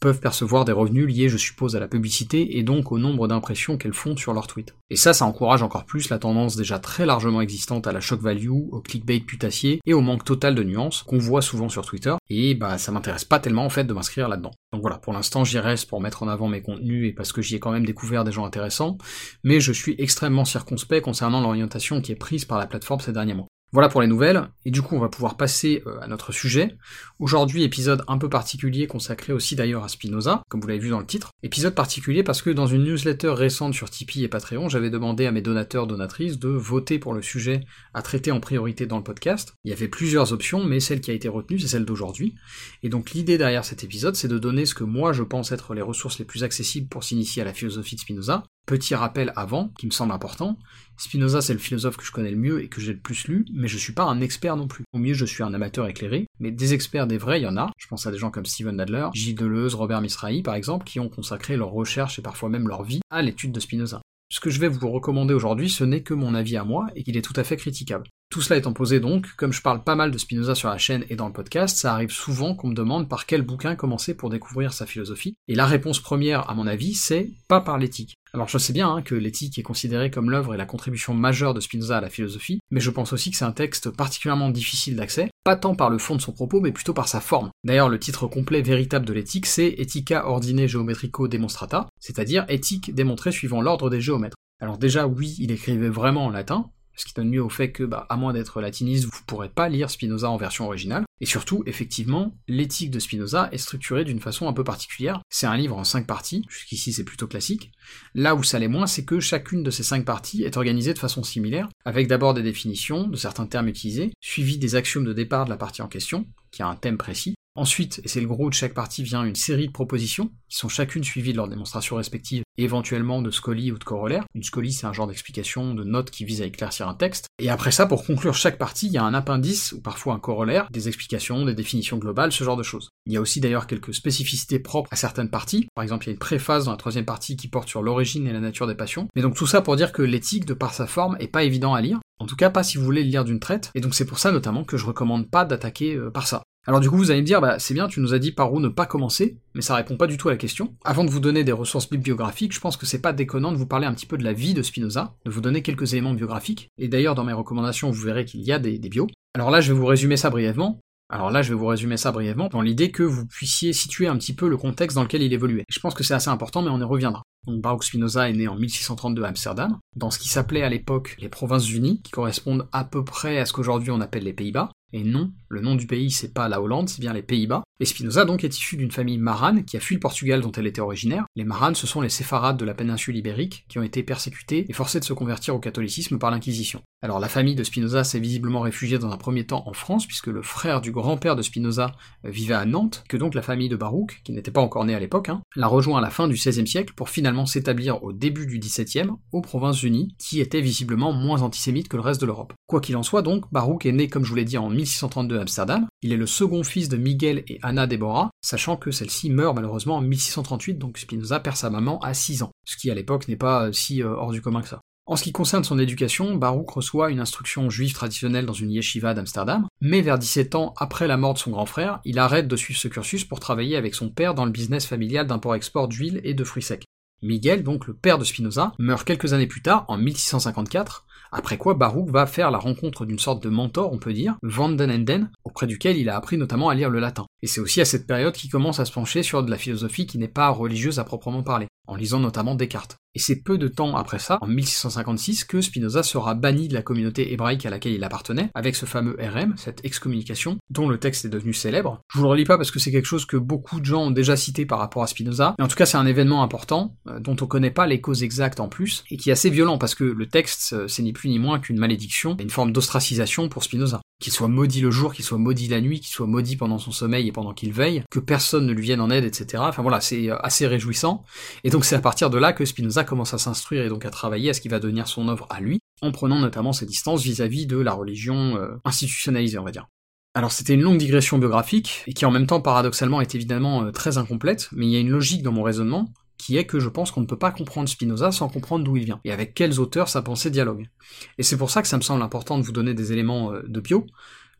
peuvent 0.00 0.18
percevoir 0.18 0.64
des 0.64 0.72
revenus 0.72 1.06
liés, 1.06 1.28
je 1.28 1.36
suppose, 1.36 1.76
à 1.76 1.80
la 1.80 1.86
publicité 1.86 2.58
et 2.58 2.64
donc 2.64 2.90
au 2.90 2.98
nombre 2.98 3.28
d'impressions 3.28 3.78
qu'elles 3.78 3.94
font 3.94 4.16
sur 4.16 4.34
leur 4.34 4.48
tweet. 4.48 4.74
Et 4.90 4.96
ça, 4.96 5.12
ça 5.12 5.24
encourage 5.24 5.62
encore 5.62 5.84
plus 5.84 6.08
la 6.08 6.18
tendance 6.18 6.56
déjà 6.56 6.80
très 6.80 7.06
largement 7.06 7.40
existante 7.40 7.86
à 7.86 7.92
la 7.92 8.00
shock 8.00 8.20
value, 8.20 8.48
au 8.48 8.80
clickbait 8.80 9.20
putassier 9.20 9.80
et 9.86 9.94
au 9.94 10.00
manque 10.00 10.24
total 10.24 10.56
de 10.56 10.64
nuances 10.64 11.04
qu'on 11.04 11.18
voit 11.18 11.40
souvent 11.40 11.68
sur 11.68 11.86
Twitter. 11.86 12.14
Et 12.28 12.56
bah, 12.56 12.76
ça 12.76 12.90
m'intéresse 12.90 13.24
pas 13.24 13.38
tellement 13.38 13.66
en 13.66 13.70
fait 13.70 13.84
de 13.84 13.92
m'inscrire 13.92 14.28
là-dedans. 14.28 14.50
Donc 14.72 14.80
voilà, 14.82 14.98
pour 14.98 15.12
l'instant, 15.12 15.44
j'y 15.44 15.60
reste 15.60 15.88
pour 15.88 16.00
mettre 16.00 16.24
en 16.24 16.28
avant 16.28 16.48
mes 16.48 16.60
contenus 16.60 17.08
et 17.08 17.12
parce 17.12 17.30
que 17.30 17.40
j'y 17.40 17.54
ai 17.54 17.60
quand 17.60 17.70
même 17.70 17.86
découvert 17.86 18.24
des 18.24 18.32
gens 18.32 18.44
intéressants, 18.44 18.98
mais 19.44 19.60
je 19.60 19.70
suis 19.70 19.94
extrêmement 19.98 20.44
circonspect 20.44 21.04
concernant 21.04 21.40
l'orientation 21.40 22.00
qui 22.00 22.10
est 22.10 22.16
prise 22.16 22.44
par 22.44 22.58
la 22.58 22.66
plateforme 22.66 22.98
ces 22.98 23.12
derniers 23.12 23.34
mois. 23.34 23.46
Voilà 23.72 23.88
pour 23.88 24.00
les 24.00 24.08
nouvelles, 24.08 24.48
et 24.64 24.72
du 24.72 24.82
coup 24.82 24.96
on 24.96 24.98
va 24.98 25.08
pouvoir 25.08 25.36
passer 25.36 25.84
euh, 25.86 26.00
à 26.00 26.08
notre 26.08 26.32
sujet. 26.32 26.76
Aujourd'hui 27.20 27.62
épisode 27.62 28.02
un 28.08 28.18
peu 28.18 28.28
particulier 28.28 28.88
consacré 28.88 29.32
aussi 29.32 29.54
d'ailleurs 29.54 29.84
à 29.84 29.88
Spinoza, 29.88 30.42
comme 30.48 30.60
vous 30.60 30.66
l'avez 30.66 30.80
vu 30.80 30.90
dans 30.90 30.98
le 30.98 31.06
titre. 31.06 31.30
Épisode 31.44 31.76
particulier 31.76 32.24
parce 32.24 32.42
que 32.42 32.50
dans 32.50 32.66
une 32.66 32.82
newsletter 32.82 33.28
récente 33.28 33.74
sur 33.74 33.88
Tipeee 33.88 34.24
et 34.24 34.28
Patreon, 34.28 34.68
j'avais 34.68 34.90
demandé 34.90 35.24
à 35.26 35.30
mes 35.30 35.40
donateurs 35.40 35.86
donatrices 35.86 36.40
de 36.40 36.48
voter 36.48 36.98
pour 36.98 37.14
le 37.14 37.22
sujet 37.22 37.60
à 37.94 38.02
traiter 38.02 38.32
en 38.32 38.40
priorité 38.40 38.86
dans 38.86 38.96
le 38.96 39.04
podcast. 39.04 39.54
Il 39.62 39.70
y 39.70 39.72
avait 39.72 39.86
plusieurs 39.86 40.32
options, 40.32 40.64
mais 40.64 40.80
celle 40.80 41.00
qui 41.00 41.12
a 41.12 41.14
été 41.14 41.28
retenue 41.28 41.60
c'est 41.60 41.68
celle 41.68 41.84
d'aujourd'hui. 41.84 42.34
Et 42.82 42.88
donc 42.88 43.12
l'idée 43.12 43.38
derrière 43.38 43.64
cet 43.64 43.84
épisode 43.84 44.16
c'est 44.16 44.26
de 44.26 44.38
donner 44.38 44.66
ce 44.66 44.74
que 44.74 44.82
moi 44.82 45.12
je 45.12 45.22
pense 45.22 45.52
être 45.52 45.74
les 45.74 45.82
ressources 45.82 46.18
les 46.18 46.24
plus 46.24 46.42
accessibles 46.42 46.88
pour 46.88 47.04
s'initier 47.04 47.42
à 47.42 47.44
la 47.44 47.54
philosophie 47.54 47.94
de 47.94 48.00
Spinoza, 48.00 48.42
Petit 48.66 48.94
rappel 48.94 49.32
avant, 49.36 49.68
qui 49.78 49.86
me 49.86 49.90
semble 49.90 50.12
important, 50.12 50.56
Spinoza 50.96 51.40
c'est 51.40 51.52
le 51.52 51.58
philosophe 51.58 51.96
que 51.96 52.04
je 52.04 52.12
connais 52.12 52.30
le 52.30 52.36
mieux 52.36 52.62
et 52.62 52.68
que 52.68 52.80
j'ai 52.80 52.92
le 52.92 53.00
plus 53.00 53.26
lu, 53.26 53.44
mais 53.52 53.68
je 53.68 53.78
suis 53.78 53.92
pas 53.92 54.04
un 54.04 54.20
expert 54.20 54.56
non 54.56 54.68
plus. 54.68 54.84
Au 54.92 54.98
mieux 54.98 55.14
je 55.14 55.24
suis 55.24 55.42
un 55.42 55.54
amateur 55.54 55.88
éclairé, 55.88 56.26
mais 56.38 56.52
des 56.52 56.72
experts 56.72 57.06
des 57.06 57.18
vrais 57.18 57.40
il 57.40 57.44
y 57.44 57.48
en 57.48 57.56
a, 57.56 57.70
je 57.76 57.86
pense 57.88 58.06
à 58.06 58.12
des 58.12 58.18
gens 58.18 58.30
comme 58.30 58.46
Steven 58.46 58.76
Nadler, 58.76 59.08
Gilles 59.12 59.34
Deleuze, 59.34 59.74
Robert 59.74 60.00
Misrahi 60.00 60.42
par 60.42 60.54
exemple, 60.54 60.86
qui 60.86 61.00
ont 61.00 61.08
consacré 61.08 61.56
leur 61.56 61.70
recherche 61.70 62.18
et 62.18 62.22
parfois 62.22 62.48
même 62.48 62.68
leur 62.68 62.84
vie 62.84 63.00
à 63.10 63.22
l'étude 63.22 63.52
de 63.52 63.60
Spinoza. 63.60 64.02
Ce 64.32 64.38
que 64.38 64.50
je 64.50 64.60
vais 64.60 64.68
vous 64.68 64.90
recommander 64.90 65.34
aujourd'hui, 65.34 65.68
ce 65.68 65.82
n'est 65.82 66.04
que 66.04 66.14
mon 66.14 66.34
avis 66.34 66.56
à 66.56 66.62
moi, 66.62 66.86
et 66.94 67.02
qu'il 67.02 67.16
est 67.16 67.22
tout 67.22 67.32
à 67.34 67.42
fait 67.42 67.56
critiquable. 67.56 68.06
Tout 68.30 68.42
cela 68.42 68.58
étant 68.58 68.72
posé 68.72 69.00
donc, 69.00 69.26
comme 69.34 69.52
je 69.52 69.60
parle 69.60 69.82
pas 69.82 69.96
mal 69.96 70.12
de 70.12 70.18
Spinoza 70.18 70.54
sur 70.54 70.68
la 70.68 70.78
chaîne 70.78 71.04
et 71.08 71.16
dans 71.16 71.26
le 71.26 71.32
podcast, 71.32 71.76
ça 71.76 71.92
arrive 71.92 72.12
souvent 72.12 72.54
qu'on 72.54 72.68
me 72.68 72.74
demande 72.74 73.08
par 73.08 73.26
quel 73.26 73.42
bouquin 73.42 73.74
commencer 73.74 74.14
pour 74.14 74.30
découvrir 74.30 74.72
sa 74.72 74.86
philosophie, 74.86 75.34
et 75.48 75.56
la 75.56 75.66
réponse 75.66 75.98
première, 75.98 76.48
à 76.48 76.54
mon 76.54 76.68
avis, 76.68 76.94
c'est 76.94 77.32
pas 77.48 77.60
par 77.60 77.76
l'éthique. 77.76 78.14
Alors 78.32 78.46
je 78.46 78.58
sais 78.58 78.72
bien 78.72 78.88
hein, 78.88 79.02
que 79.02 79.16
l'éthique 79.16 79.58
est 79.58 79.64
considérée 79.64 80.12
comme 80.12 80.30
l'œuvre 80.30 80.54
et 80.54 80.56
la 80.56 80.64
contribution 80.64 81.12
majeure 81.12 81.54
de 81.54 81.60
Spinoza 81.60 81.98
à 81.98 82.00
la 82.00 82.08
philosophie, 82.08 82.60
mais 82.70 82.78
je 82.78 82.90
pense 82.90 83.12
aussi 83.12 83.32
que 83.32 83.36
c'est 83.36 83.44
un 83.44 83.50
texte 83.50 83.90
particulièrement 83.90 84.50
difficile 84.50 84.94
d'accès, 84.94 85.28
pas 85.42 85.56
tant 85.56 85.74
par 85.74 85.90
le 85.90 85.98
fond 85.98 86.14
de 86.14 86.20
son 86.20 86.30
propos, 86.30 86.60
mais 86.60 86.70
plutôt 86.70 86.94
par 86.94 87.08
sa 87.08 87.20
forme. 87.20 87.50
D'ailleurs, 87.64 87.88
le 87.88 87.98
titre 87.98 88.28
complet 88.28 88.62
véritable 88.62 89.06
de 89.06 89.12
l'éthique, 89.12 89.46
c'est 89.46 89.74
Ethica 89.76 90.28
Ordine 90.28 90.68
Geometrico 90.68 91.26
Demonstrata, 91.26 91.88
c'est-à-dire 91.98 92.44
éthique 92.48 92.94
démontrée 92.94 93.32
suivant 93.32 93.60
l'ordre 93.60 93.90
des 93.90 94.00
géomètres. 94.00 94.36
Alors 94.62 94.78
déjà, 94.78 95.08
oui, 95.08 95.34
il 95.40 95.50
écrivait 95.50 95.88
vraiment 95.88 96.26
en 96.26 96.30
latin, 96.30 96.70
ce 97.00 97.06
qui 97.06 97.14
donne 97.14 97.30
mieux 97.30 97.42
au 97.42 97.48
fait 97.48 97.72
que, 97.72 97.82
bah, 97.82 98.06
à 98.10 98.16
moins 98.16 98.32
d'être 98.32 98.60
latiniste, 98.60 99.04
vous 99.04 99.10
ne 99.10 99.26
pourrez 99.26 99.48
pas 99.48 99.68
lire 99.68 99.90
Spinoza 99.90 100.30
en 100.30 100.36
version 100.36 100.66
originale. 100.66 101.04
Et 101.20 101.26
surtout, 101.26 101.62
effectivement, 101.66 102.36
l'éthique 102.46 102.90
de 102.90 102.98
Spinoza 102.98 103.48
est 103.52 103.58
structurée 103.58 104.04
d'une 104.04 104.20
façon 104.20 104.48
un 104.48 104.52
peu 104.52 104.64
particulière. 104.64 105.20
C'est 105.30 105.46
un 105.46 105.56
livre 105.56 105.78
en 105.78 105.84
cinq 105.84 106.06
parties, 106.06 106.44
jusqu'ici 106.48 106.92
c'est 106.92 107.04
plutôt 107.04 107.26
classique. 107.26 107.72
Là 108.14 108.34
où 108.34 108.42
ça 108.42 108.58
l'est 108.58 108.68
moins, 108.68 108.86
c'est 108.86 109.04
que 109.04 109.18
chacune 109.18 109.62
de 109.62 109.70
ces 109.70 109.82
cinq 109.82 110.04
parties 110.04 110.42
est 110.42 110.56
organisée 110.56 110.92
de 110.92 110.98
façon 110.98 111.22
similaire, 111.22 111.68
avec 111.84 112.06
d'abord 112.06 112.34
des 112.34 112.42
définitions 112.42 113.06
de 113.06 113.16
certains 113.16 113.46
termes 113.46 113.68
utilisés, 113.68 114.12
suivi 114.20 114.58
des 114.58 114.74
axiomes 114.74 115.04
de 115.04 115.12
départ 115.12 115.46
de 115.46 115.50
la 115.50 115.56
partie 115.56 115.82
en 115.82 115.88
question, 115.88 116.26
qui 116.50 116.62
a 116.62 116.68
un 116.68 116.76
thème 116.76 116.98
précis, 116.98 117.34
Ensuite, 117.56 118.00
et 118.04 118.08
c'est 118.08 118.20
le 118.20 118.28
gros 118.28 118.48
de 118.48 118.54
chaque 118.54 118.74
partie, 118.74 119.02
vient 119.02 119.24
une 119.24 119.34
série 119.34 119.66
de 119.66 119.72
propositions, 119.72 120.30
qui 120.48 120.56
sont 120.56 120.68
chacune 120.68 121.02
suivies 121.02 121.32
de 121.32 121.36
leurs 121.36 121.48
démonstrations 121.48 121.96
respectives, 121.96 122.42
et 122.56 122.64
éventuellement 122.64 123.22
de 123.22 123.30
scolie 123.30 123.72
ou 123.72 123.78
de 123.78 123.84
corollaire. 123.84 124.24
Une 124.34 124.44
scolie, 124.44 124.72
c'est 124.72 124.86
un 124.86 124.92
genre 124.92 125.08
d'explication, 125.08 125.74
de 125.74 125.82
note 125.82 126.10
qui 126.10 126.24
vise 126.24 126.42
à 126.42 126.46
éclaircir 126.46 126.88
un 126.88 126.94
texte. 126.94 127.26
Et 127.40 127.50
après 127.50 127.72
ça, 127.72 127.86
pour 127.86 128.06
conclure 128.06 128.34
chaque 128.34 128.58
partie, 128.58 128.86
il 128.86 128.92
y 128.92 128.98
a 128.98 129.04
un 129.04 129.14
appendice, 129.14 129.72
ou 129.72 129.80
parfois 129.80 130.14
un 130.14 130.20
corollaire, 130.20 130.68
des 130.70 130.86
explications, 130.86 131.44
des 131.44 131.54
définitions 131.54 131.98
globales, 131.98 132.30
ce 132.30 132.44
genre 132.44 132.56
de 132.56 132.62
choses. 132.62 132.90
Il 133.06 133.12
y 133.12 133.16
a 133.16 133.20
aussi 133.20 133.40
d'ailleurs 133.40 133.66
quelques 133.66 133.94
spécificités 133.94 134.60
propres 134.60 134.88
à 134.92 134.96
certaines 134.96 135.30
parties. 135.30 135.66
Par 135.74 135.82
exemple, 135.82 136.04
il 136.04 136.08
y 136.08 136.10
a 136.10 136.14
une 136.14 136.18
préface 136.18 136.66
dans 136.66 136.70
la 136.70 136.76
troisième 136.76 137.04
partie 137.04 137.36
qui 137.36 137.48
porte 137.48 137.68
sur 137.68 137.82
l'origine 137.82 138.28
et 138.28 138.32
la 138.32 138.40
nature 138.40 138.68
des 138.68 138.76
passions. 138.76 139.08
Mais 139.16 139.22
donc 139.22 139.34
tout 139.34 139.46
ça 139.46 139.60
pour 139.60 139.74
dire 139.74 139.92
que 139.92 140.02
l'éthique, 140.02 140.46
de 140.46 140.54
par 140.54 140.72
sa 140.72 140.86
forme, 140.86 141.16
est 141.18 141.28
pas 141.28 141.42
évident 141.42 141.74
à 141.74 141.80
lire. 141.80 141.98
En 142.20 142.26
tout 142.26 142.36
cas, 142.36 142.50
pas 142.50 142.62
si 142.62 142.78
vous 142.78 142.84
voulez 142.84 143.02
le 143.02 143.08
lire 143.08 143.24
d'une 143.24 143.40
traite. 143.40 143.70
Et 143.74 143.80
donc 143.80 143.94
c'est 143.94 144.04
pour 144.04 144.18
ça 144.18 144.30
notamment 144.30 144.62
que 144.62 144.76
je 144.76 144.86
recommande 144.86 145.28
pas 145.28 145.44
d'attaquer 145.44 145.96
euh, 145.96 146.10
par 146.10 146.28
ça. 146.28 146.42
Alors 146.70 146.78
du 146.78 146.88
coup, 146.88 146.98
vous 146.98 147.10
allez 147.10 147.22
me 147.22 147.26
dire, 147.26 147.40
bah 147.40 147.58
c'est 147.58 147.74
bien, 147.74 147.88
tu 147.88 147.98
nous 147.98 148.14
as 148.14 148.20
dit 148.20 148.30
par 148.30 148.52
où 148.52 148.60
ne 148.60 148.68
pas 148.68 148.86
commencer, 148.86 149.40
mais 149.56 149.60
ça 149.60 149.74
répond 149.74 149.96
pas 149.96 150.06
du 150.06 150.16
tout 150.16 150.28
à 150.28 150.30
la 150.30 150.36
question. 150.36 150.76
Avant 150.84 151.02
de 151.02 151.10
vous 151.10 151.18
donner 151.18 151.42
des 151.42 151.50
ressources 151.50 151.90
bibliographiques, 151.90 152.54
je 152.54 152.60
pense 152.60 152.76
que 152.76 152.86
c'est 152.86 153.00
pas 153.00 153.12
déconnant 153.12 153.50
de 153.50 153.56
vous 153.56 153.66
parler 153.66 153.88
un 153.88 153.92
petit 153.92 154.06
peu 154.06 154.16
de 154.16 154.22
la 154.22 154.32
vie 154.32 154.54
de 154.54 154.62
Spinoza, 154.62 155.16
de 155.26 155.32
vous 155.32 155.40
donner 155.40 155.62
quelques 155.62 155.94
éléments 155.94 156.14
biographiques, 156.14 156.68
et 156.78 156.86
d'ailleurs 156.86 157.16
dans 157.16 157.24
mes 157.24 157.32
recommandations, 157.32 157.90
vous 157.90 158.00
verrez 158.00 158.24
qu'il 158.24 158.42
y 158.42 158.52
a 158.52 158.60
des, 158.60 158.78
des 158.78 158.88
bios. 158.88 159.08
Alors 159.34 159.50
là, 159.50 159.60
je 159.60 159.72
vais 159.72 159.78
vous 159.80 159.84
résumer 159.84 160.16
ça 160.16 160.30
brièvement. 160.30 160.78
Alors 161.12 161.32
là, 161.32 161.42
je 161.42 161.48
vais 161.52 161.58
vous 161.58 161.66
résumer 161.66 161.96
ça 161.96 162.12
brièvement, 162.12 162.46
dans 162.46 162.62
l'idée 162.62 162.92
que 162.92 163.02
vous 163.02 163.26
puissiez 163.26 163.72
situer 163.72 164.06
un 164.06 164.16
petit 164.16 164.36
peu 164.36 164.48
le 164.48 164.56
contexte 164.56 164.94
dans 164.94 165.02
lequel 165.02 165.22
il 165.22 165.32
évoluait. 165.32 165.64
Je 165.68 165.80
pense 165.80 165.94
que 165.94 166.04
c'est 166.04 166.14
assez 166.14 166.30
important, 166.30 166.62
mais 166.62 166.70
on 166.70 166.78
y 166.78 166.84
reviendra. 166.84 167.24
Donc 167.48 167.60
Baruch 167.60 167.82
Spinoza 167.82 168.30
est 168.30 168.34
né 168.34 168.46
en 168.46 168.54
1632 168.54 169.24
à 169.24 169.26
Amsterdam, 169.26 169.76
dans 169.96 170.12
ce 170.12 170.20
qui 170.20 170.28
s'appelait 170.28 170.62
à 170.62 170.68
l'époque 170.68 171.16
les 171.18 171.28
Provinces-Unies, 171.28 172.00
qui 172.02 172.12
correspondent 172.12 172.68
à 172.70 172.84
peu 172.84 173.02
près 173.02 173.38
à 173.38 173.44
ce 173.44 173.52
qu'aujourd'hui 173.52 173.90
on 173.90 174.00
appelle 174.00 174.22
les 174.22 174.34
Pays-Bas. 174.34 174.70
Et 174.92 175.04
non, 175.04 175.32
le 175.48 175.60
nom 175.60 175.76
du 175.76 175.86
pays 175.86 176.10
c'est 176.10 176.34
pas 176.34 176.48
la 176.48 176.60
Hollande, 176.60 176.88
c'est 176.88 177.00
bien 177.00 177.12
les 177.12 177.22
Pays-Bas. 177.22 177.62
Et 177.78 177.84
Spinoza 177.84 178.24
donc 178.24 178.44
est 178.44 178.56
issu 178.56 178.76
d'une 178.76 178.90
famille 178.90 179.18
marane 179.18 179.64
qui 179.64 179.76
a 179.76 179.80
fui 179.80 179.94
le 179.94 180.00
Portugal 180.00 180.40
dont 180.40 180.52
elle 180.52 180.66
était 180.66 180.80
originaire. 180.80 181.24
Les 181.36 181.44
maranes 181.44 181.74
ce 181.74 181.86
sont 181.86 182.00
les 182.00 182.08
séfarades 182.08 182.56
de 182.56 182.64
la 182.64 182.74
péninsule 182.74 183.16
ibérique 183.16 183.64
qui 183.68 183.78
ont 183.78 183.82
été 183.82 184.02
persécutés 184.02 184.66
et 184.68 184.72
forcés 184.72 185.00
de 185.00 185.04
se 185.04 185.12
convertir 185.12 185.54
au 185.54 185.60
catholicisme 185.60 186.18
par 186.18 186.30
l'Inquisition. 186.30 186.82
Alors 187.02 187.18
la 187.18 187.28
famille 187.28 187.54
de 187.54 187.64
Spinoza 187.64 188.04
s'est 188.04 188.20
visiblement 188.20 188.60
réfugiée 188.60 188.98
dans 188.98 189.10
un 189.10 189.16
premier 189.16 189.46
temps 189.46 189.62
en 189.66 189.72
France 189.72 190.06
puisque 190.06 190.26
le 190.26 190.42
frère 190.42 190.82
du 190.82 190.92
grand-père 190.92 191.34
de 191.34 191.40
Spinoza 191.40 191.92
euh, 192.26 192.30
vivait 192.30 192.52
à 192.52 192.66
Nantes, 192.66 193.04
que 193.08 193.16
donc 193.16 193.34
la 193.34 193.40
famille 193.40 193.70
de 193.70 193.76
Baruch, 193.76 194.20
qui 194.22 194.32
n'était 194.32 194.50
pas 194.50 194.60
encore 194.60 194.84
née 194.84 194.94
à 194.94 195.00
l'époque, 195.00 195.30
hein, 195.30 195.40
l'a 195.56 195.66
rejoint 195.66 195.96
à 195.96 196.02
la 196.02 196.10
fin 196.10 196.28
du 196.28 196.34
XVIe 196.34 196.66
siècle 196.66 196.92
pour 196.94 197.08
finalement 197.08 197.46
s'établir 197.46 198.04
au 198.04 198.12
début 198.12 198.46
du 198.46 198.58
XVIIe 198.58 199.12
aux 199.32 199.40
Provinces-Unies, 199.40 200.14
qui 200.18 200.40
étaient 200.40 200.60
visiblement 200.60 201.14
moins 201.14 201.40
antisémites 201.40 201.88
que 201.88 201.96
le 201.96 202.02
reste 202.02 202.20
de 202.20 202.26
l'Europe. 202.26 202.52
Quoi 202.66 202.82
qu'il 202.82 202.98
en 202.98 203.02
soit 203.02 203.22
donc, 203.22 203.50
Baruch 203.50 203.86
est 203.86 203.92
né 203.92 204.08
comme 204.08 204.24
je 204.24 204.28
vous 204.28 204.36
l'ai 204.36 204.44
dit 204.44 204.58
en 204.58 204.68
1632 204.68 205.38
à 205.38 205.40
Amsterdam, 205.40 205.86
il 206.02 206.12
est 206.12 206.18
le 206.18 206.26
second 206.26 206.62
fils 206.64 206.90
de 206.90 206.98
Miguel 206.98 207.44
et 207.48 207.58
Anna 207.62 207.86
Deborah, 207.86 208.28
sachant 208.42 208.76
que 208.76 208.90
celle-ci 208.90 209.30
meurt 209.30 209.54
malheureusement 209.54 209.96
en 209.96 210.02
1638, 210.02 210.74
donc 210.74 210.98
Spinoza 210.98 211.40
perd 211.40 211.56
sa 211.56 211.70
maman 211.70 211.98
à 212.00 212.12
6 212.12 212.42
ans, 212.42 212.50
ce 212.66 212.76
qui 212.76 212.90
à 212.90 212.94
l'époque 212.94 213.26
n'est 213.26 213.36
pas 213.36 213.72
si 213.72 214.02
euh, 214.02 214.10
hors 214.10 214.32
du 214.32 214.42
commun 214.42 214.60
que 214.60 214.68
ça. 214.68 214.82
En 215.10 215.16
ce 215.16 215.24
qui 215.24 215.32
concerne 215.32 215.64
son 215.64 215.80
éducation, 215.80 216.36
Baruch 216.36 216.70
reçoit 216.70 217.10
une 217.10 217.18
instruction 217.18 217.68
juive 217.68 217.94
traditionnelle 217.94 218.46
dans 218.46 218.52
une 218.52 218.70
yeshiva 218.70 219.12
d'Amsterdam, 219.12 219.66
mais 219.80 220.02
vers 220.02 220.20
17 220.20 220.54
ans 220.54 220.72
après 220.76 221.08
la 221.08 221.16
mort 221.16 221.34
de 221.34 221.40
son 221.40 221.50
grand 221.50 221.66
frère, 221.66 221.98
il 222.04 222.20
arrête 222.20 222.46
de 222.46 222.54
suivre 222.54 222.78
ce 222.78 222.86
cursus 222.86 223.24
pour 223.24 223.40
travailler 223.40 223.74
avec 223.74 223.96
son 223.96 224.08
père 224.08 224.36
dans 224.36 224.44
le 224.44 224.52
business 224.52 224.86
familial 224.86 225.26
d'import-export 225.26 225.88
d'huile 225.88 226.20
et 226.22 226.32
de 226.32 226.44
fruits 226.44 226.62
secs. 226.62 226.84
Miguel, 227.22 227.64
donc 227.64 227.88
le 227.88 227.94
père 227.94 228.18
de 228.18 228.24
Spinoza, 228.24 228.72
meurt 228.78 229.02
quelques 229.02 229.32
années 229.32 229.48
plus 229.48 229.62
tard, 229.62 229.84
en 229.88 229.98
1654, 229.98 231.06
après 231.32 231.58
quoi 231.58 231.74
Baruch 231.74 232.08
va 232.08 232.26
faire 232.26 232.52
la 232.52 232.58
rencontre 232.58 233.04
d'une 233.04 233.18
sorte 233.18 233.42
de 233.42 233.48
mentor, 233.48 233.92
on 233.92 233.98
peut 233.98 234.12
dire, 234.12 234.36
Van 234.44 234.68
den 234.68 234.92
Enden, 234.92 235.30
auprès 235.42 235.66
duquel 235.66 235.96
il 235.96 236.08
a 236.08 236.16
appris 236.16 236.38
notamment 236.38 236.68
à 236.68 236.74
lire 236.76 236.88
le 236.88 237.00
latin. 237.00 237.26
Et 237.42 237.48
c'est 237.48 237.60
aussi 237.60 237.80
à 237.80 237.84
cette 237.84 238.06
période 238.06 238.34
qu'il 238.34 238.50
commence 238.50 238.78
à 238.78 238.84
se 238.84 238.92
pencher 238.92 239.24
sur 239.24 239.42
de 239.42 239.50
la 239.50 239.58
philosophie 239.58 240.06
qui 240.06 240.18
n'est 240.18 240.28
pas 240.28 240.50
religieuse 240.50 241.00
à 241.00 241.04
proprement 241.04 241.42
parler. 241.42 241.66
En 241.90 241.96
lisant 241.96 242.20
notamment 242.20 242.54
Descartes. 242.54 242.96
Et 243.16 243.18
c'est 243.18 243.42
peu 243.42 243.58
de 243.58 243.66
temps 243.66 243.96
après 243.96 244.20
ça, 244.20 244.38
en 244.40 244.46
1656, 244.46 245.44
que 245.44 245.60
Spinoza 245.60 246.04
sera 246.04 246.34
banni 246.34 246.68
de 246.68 246.74
la 246.74 246.82
communauté 246.82 247.32
hébraïque 247.32 247.66
à 247.66 247.70
laquelle 247.70 247.92
il 247.92 248.04
appartenait, 248.04 248.50
avec 248.54 248.76
ce 248.76 248.86
fameux 248.86 249.16
RM, 249.18 249.54
cette 249.56 249.84
excommunication, 249.84 250.58
dont 250.70 250.88
le 250.88 250.98
texte 250.98 251.24
est 251.24 251.28
devenu 251.28 251.52
célèbre. 251.52 252.00
Je 252.12 252.18
vous 252.18 252.24
le 252.24 252.30
relis 252.30 252.44
pas 252.44 252.56
parce 252.56 252.70
que 252.70 252.78
c'est 252.78 252.92
quelque 252.92 253.06
chose 253.06 253.26
que 253.26 253.36
beaucoup 253.36 253.80
de 253.80 253.84
gens 253.84 254.04
ont 254.04 254.10
déjà 254.12 254.36
cité 254.36 254.64
par 254.64 254.78
rapport 254.78 255.02
à 255.02 255.08
Spinoza, 255.08 255.56
mais 255.58 255.64
en 255.64 255.68
tout 255.68 255.76
cas 255.76 255.86
c'est 255.86 255.96
un 255.96 256.06
événement 256.06 256.44
important, 256.44 256.96
euh, 257.08 257.18
dont 257.18 257.36
on 257.40 257.46
connaît 257.46 257.72
pas 257.72 257.88
les 257.88 258.00
causes 258.00 258.22
exactes 258.22 258.60
en 258.60 258.68
plus, 258.68 259.02
et 259.10 259.16
qui 259.16 259.30
est 259.30 259.32
assez 259.32 259.50
violent 259.50 259.76
parce 259.76 259.96
que 259.96 260.04
le 260.04 260.26
texte, 260.26 260.72
euh, 260.72 260.86
c'est 260.86 261.02
ni 261.02 261.12
plus 261.12 261.28
ni 261.28 261.40
moins 261.40 261.58
qu'une 261.58 261.78
malédiction, 261.78 262.36
une 262.38 262.50
forme 262.50 262.70
d'ostracisation 262.70 263.48
pour 263.48 263.64
Spinoza 263.64 264.00
qu'il 264.20 264.32
soit 264.32 264.48
maudit 264.48 264.80
le 264.80 264.90
jour, 264.90 265.12
qu'il 265.12 265.24
soit 265.24 265.38
maudit 265.38 265.68
la 265.68 265.80
nuit, 265.80 265.98
qu'il 265.98 266.10
soit 266.10 266.26
maudit 266.26 266.56
pendant 266.56 266.78
son 266.78 266.92
sommeil 266.92 267.26
et 267.26 267.32
pendant 267.32 267.54
qu'il 267.54 267.72
veille, 267.72 268.04
que 268.10 268.20
personne 268.20 268.66
ne 268.66 268.72
lui 268.72 268.82
vienne 268.82 269.00
en 269.00 269.10
aide, 269.10 269.24
etc. 269.24 269.62
Enfin 269.66 269.82
voilà, 269.82 270.00
c'est 270.00 270.30
euh, 270.30 270.36
assez 270.42 270.66
réjouissant. 270.66 271.24
Et 271.64 271.70
donc 271.70 271.84
c'est 271.84 271.96
à 271.96 272.00
partir 272.00 272.30
de 272.30 272.38
là 272.38 272.52
que 272.52 272.64
Spinoza 272.64 273.02
commence 273.02 273.34
à 273.34 273.38
s'instruire 273.38 273.82
et 273.82 273.88
donc 273.88 274.04
à 274.04 274.10
travailler 274.10 274.50
à 274.50 274.54
ce 274.54 274.60
qui 274.60 274.68
va 274.68 274.78
devenir 274.78 275.08
son 275.08 275.28
œuvre 275.28 275.46
à 275.50 275.60
lui, 275.60 275.80
en 276.02 276.12
prenant 276.12 276.38
notamment 276.38 276.72
ses 276.72 276.86
distances 276.86 277.22
vis-à-vis 277.22 277.66
de 277.66 277.78
la 277.78 277.92
religion 277.92 278.56
euh, 278.56 278.76
institutionnalisée, 278.84 279.58
on 279.58 279.64
va 279.64 279.72
dire. 279.72 279.86
Alors 280.34 280.52
c'était 280.52 280.74
une 280.74 280.82
longue 280.82 280.98
digression 280.98 281.38
biographique, 281.38 282.04
et 282.06 282.12
qui 282.12 282.24
en 282.24 282.30
même 282.30 282.46
temps 282.46 282.60
paradoxalement 282.60 283.20
est 283.20 283.34
évidemment 283.34 283.84
euh, 283.84 283.90
très 283.90 284.18
incomplète, 284.18 284.68
mais 284.72 284.86
il 284.86 284.92
y 284.92 284.96
a 284.96 285.00
une 285.00 285.10
logique 285.10 285.42
dans 285.42 285.50
mon 285.50 285.62
raisonnement, 285.62 286.12
qui 286.40 286.56
est 286.56 286.64
que 286.64 286.80
je 286.80 286.88
pense 286.88 287.10
qu'on 287.10 287.20
ne 287.20 287.26
peut 287.26 287.38
pas 287.38 287.52
comprendre 287.52 287.88
Spinoza 287.88 288.32
sans 288.32 288.48
comprendre 288.48 288.82
d'où 288.82 288.96
il 288.96 289.04
vient, 289.04 289.20
et 289.24 289.32
avec 289.32 289.52
quels 289.52 289.78
auteurs 289.78 290.08
sa 290.08 290.22
pensée 290.22 290.50
dialogue. 290.50 290.88
Et 291.36 291.42
c'est 291.42 291.58
pour 291.58 291.70
ça 291.70 291.82
que 291.82 291.88
ça 291.88 291.98
me 291.98 292.02
semble 292.02 292.22
important 292.22 292.58
de 292.58 292.62
vous 292.62 292.72
donner 292.72 292.94
des 292.94 293.12
éléments 293.12 293.52
euh, 293.52 293.62
de 293.68 293.80
bio, 293.80 294.06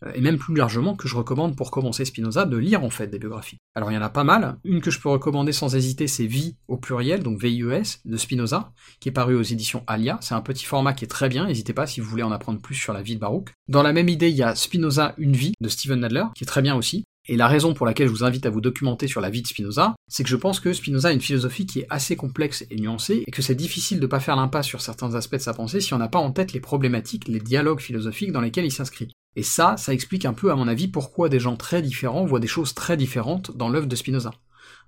euh, 0.05 0.12
et 0.15 0.21
même 0.21 0.37
plus 0.37 0.55
largement 0.55 0.94
que 0.94 1.09
je 1.09 1.17
recommande 1.17 1.56
pour 1.56 1.71
commencer 1.71 2.05
Spinoza 2.05 2.44
de 2.44 2.59
lire 2.59 2.85
en 2.85 2.91
fait 2.91 3.06
des 3.06 3.19
biographies. 3.19 3.56
Alors 3.75 3.91
il 3.91 3.94
y 3.94 3.99
en 3.99 4.03
a 4.03 4.11
pas 4.11 4.25
mal, 4.25 4.59
une 4.62 4.82
que 4.82 4.91
je 4.91 5.00
peux 5.00 5.09
recommander 5.09 5.53
sans 5.53 5.75
hésiter 5.75 6.06
c'est 6.06 6.27
Vie 6.27 6.56
au 6.69 6.77
pluriel, 6.77 7.23
donc 7.23 7.41
VIES, 7.41 8.00
de 8.05 8.17
Spinoza, 8.19 8.73
qui 9.00 9.09
est 9.09 9.12
paru 9.12 9.35
aux 9.35 9.43
éditions 9.43 9.82
Alia, 9.87 10.19
c'est 10.21 10.35
un 10.35 10.43
petit 10.43 10.67
format 10.67 10.93
qui 10.93 11.06
est 11.06 11.09
très 11.09 11.31
bien, 11.31 11.47
n'hésitez 11.47 11.73
pas 11.73 11.87
si 11.87 12.00
vous 12.00 12.11
voulez 12.11 12.23
en 12.23 12.32
apprendre 12.32 12.61
plus 12.61 12.75
sur 12.75 12.93
la 12.93 13.00
vie 13.00 13.15
de 13.15 13.21
Baruch. 13.21 13.49
Dans 13.69 13.82
la 13.82 13.94
même 13.94 14.11
idée, 14.11 14.29
il 14.29 14.37
y 14.37 14.43
a 14.43 14.55
Spinoza, 14.55 15.15
une 15.17 15.35
vie, 15.35 15.55
de 15.61 15.69
Steven 15.69 16.00
Nadler, 16.00 16.25
qui 16.35 16.44
est 16.44 16.47
très 16.47 16.62
bien 16.62 16.77
aussi, 16.77 17.05
et 17.28 17.37
la 17.37 17.49
raison 17.49 17.75
pour 17.75 17.87
laquelle 17.87 18.08
je 18.08 18.12
vous 18.12 18.25
invite 18.25 18.46
à 18.46 18.50
vous 18.50 18.61
documenter 18.61 19.06
sur 19.06 19.20
la 19.20 19.31
vie 19.31 19.43
de 19.43 19.46
Spinoza, 19.46 19.94
c'est 20.08 20.22
que 20.22 20.28
je 20.28 20.37
pense 20.37 20.58
que 20.58 20.72
Spinoza 20.72 21.08
a 21.08 21.12
une 21.12 21.20
philosophie 21.20 21.67
qui 21.67 21.81
est 21.81 21.87
assez 21.90 22.17
complexe 22.17 22.64
et 22.70 22.76
nuancée, 22.76 23.25
et 23.26 23.31
que 23.31 23.43
c'est 23.43 23.55
difficile 23.55 23.99
de 23.99 24.05
ne 24.05 24.11
pas 24.11 24.20
faire 24.20 24.37
l'impasse 24.37 24.67
sur 24.67 24.81
certains 24.81 25.14
aspects 25.14 25.37
de 25.37 25.40
sa 25.40 25.55
pensée 25.55 25.81
si 25.81 25.94
on 25.94 25.99
n'a 25.99 26.08
pas 26.08 26.19
en 26.19 26.32
tête 26.32 26.52
les 26.52 26.61
problématiques, 26.61 27.28
les 27.28 27.40
dialogues 27.40 27.81
philosophiques 27.81 28.32
dans 28.32 28.40
lesquels 28.40 28.64
il 28.64 28.72
s'inscrit. 28.72 29.12
Et 29.37 29.43
ça, 29.43 29.76
ça 29.76 29.93
explique 29.93 30.25
un 30.25 30.32
peu, 30.32 30.50
à 30.50 30.56
mon 30.56 30.67
avis, 30.67 30.88
pourquoi 30.88 31.28
des 31.28 31.38
gens 31.38 31.56
très 31.56 31.82
différents 31.82 32.25
voient 32.25 32.40
des 32.40 32.49
choses 32.49 32.75
très 32.75 32.96
différentes 32.96 33.56
dans 33.56 33.69
l'œuvre 33.69 33.87
de 33.87 33.96
Spinoza. 33.96 34.32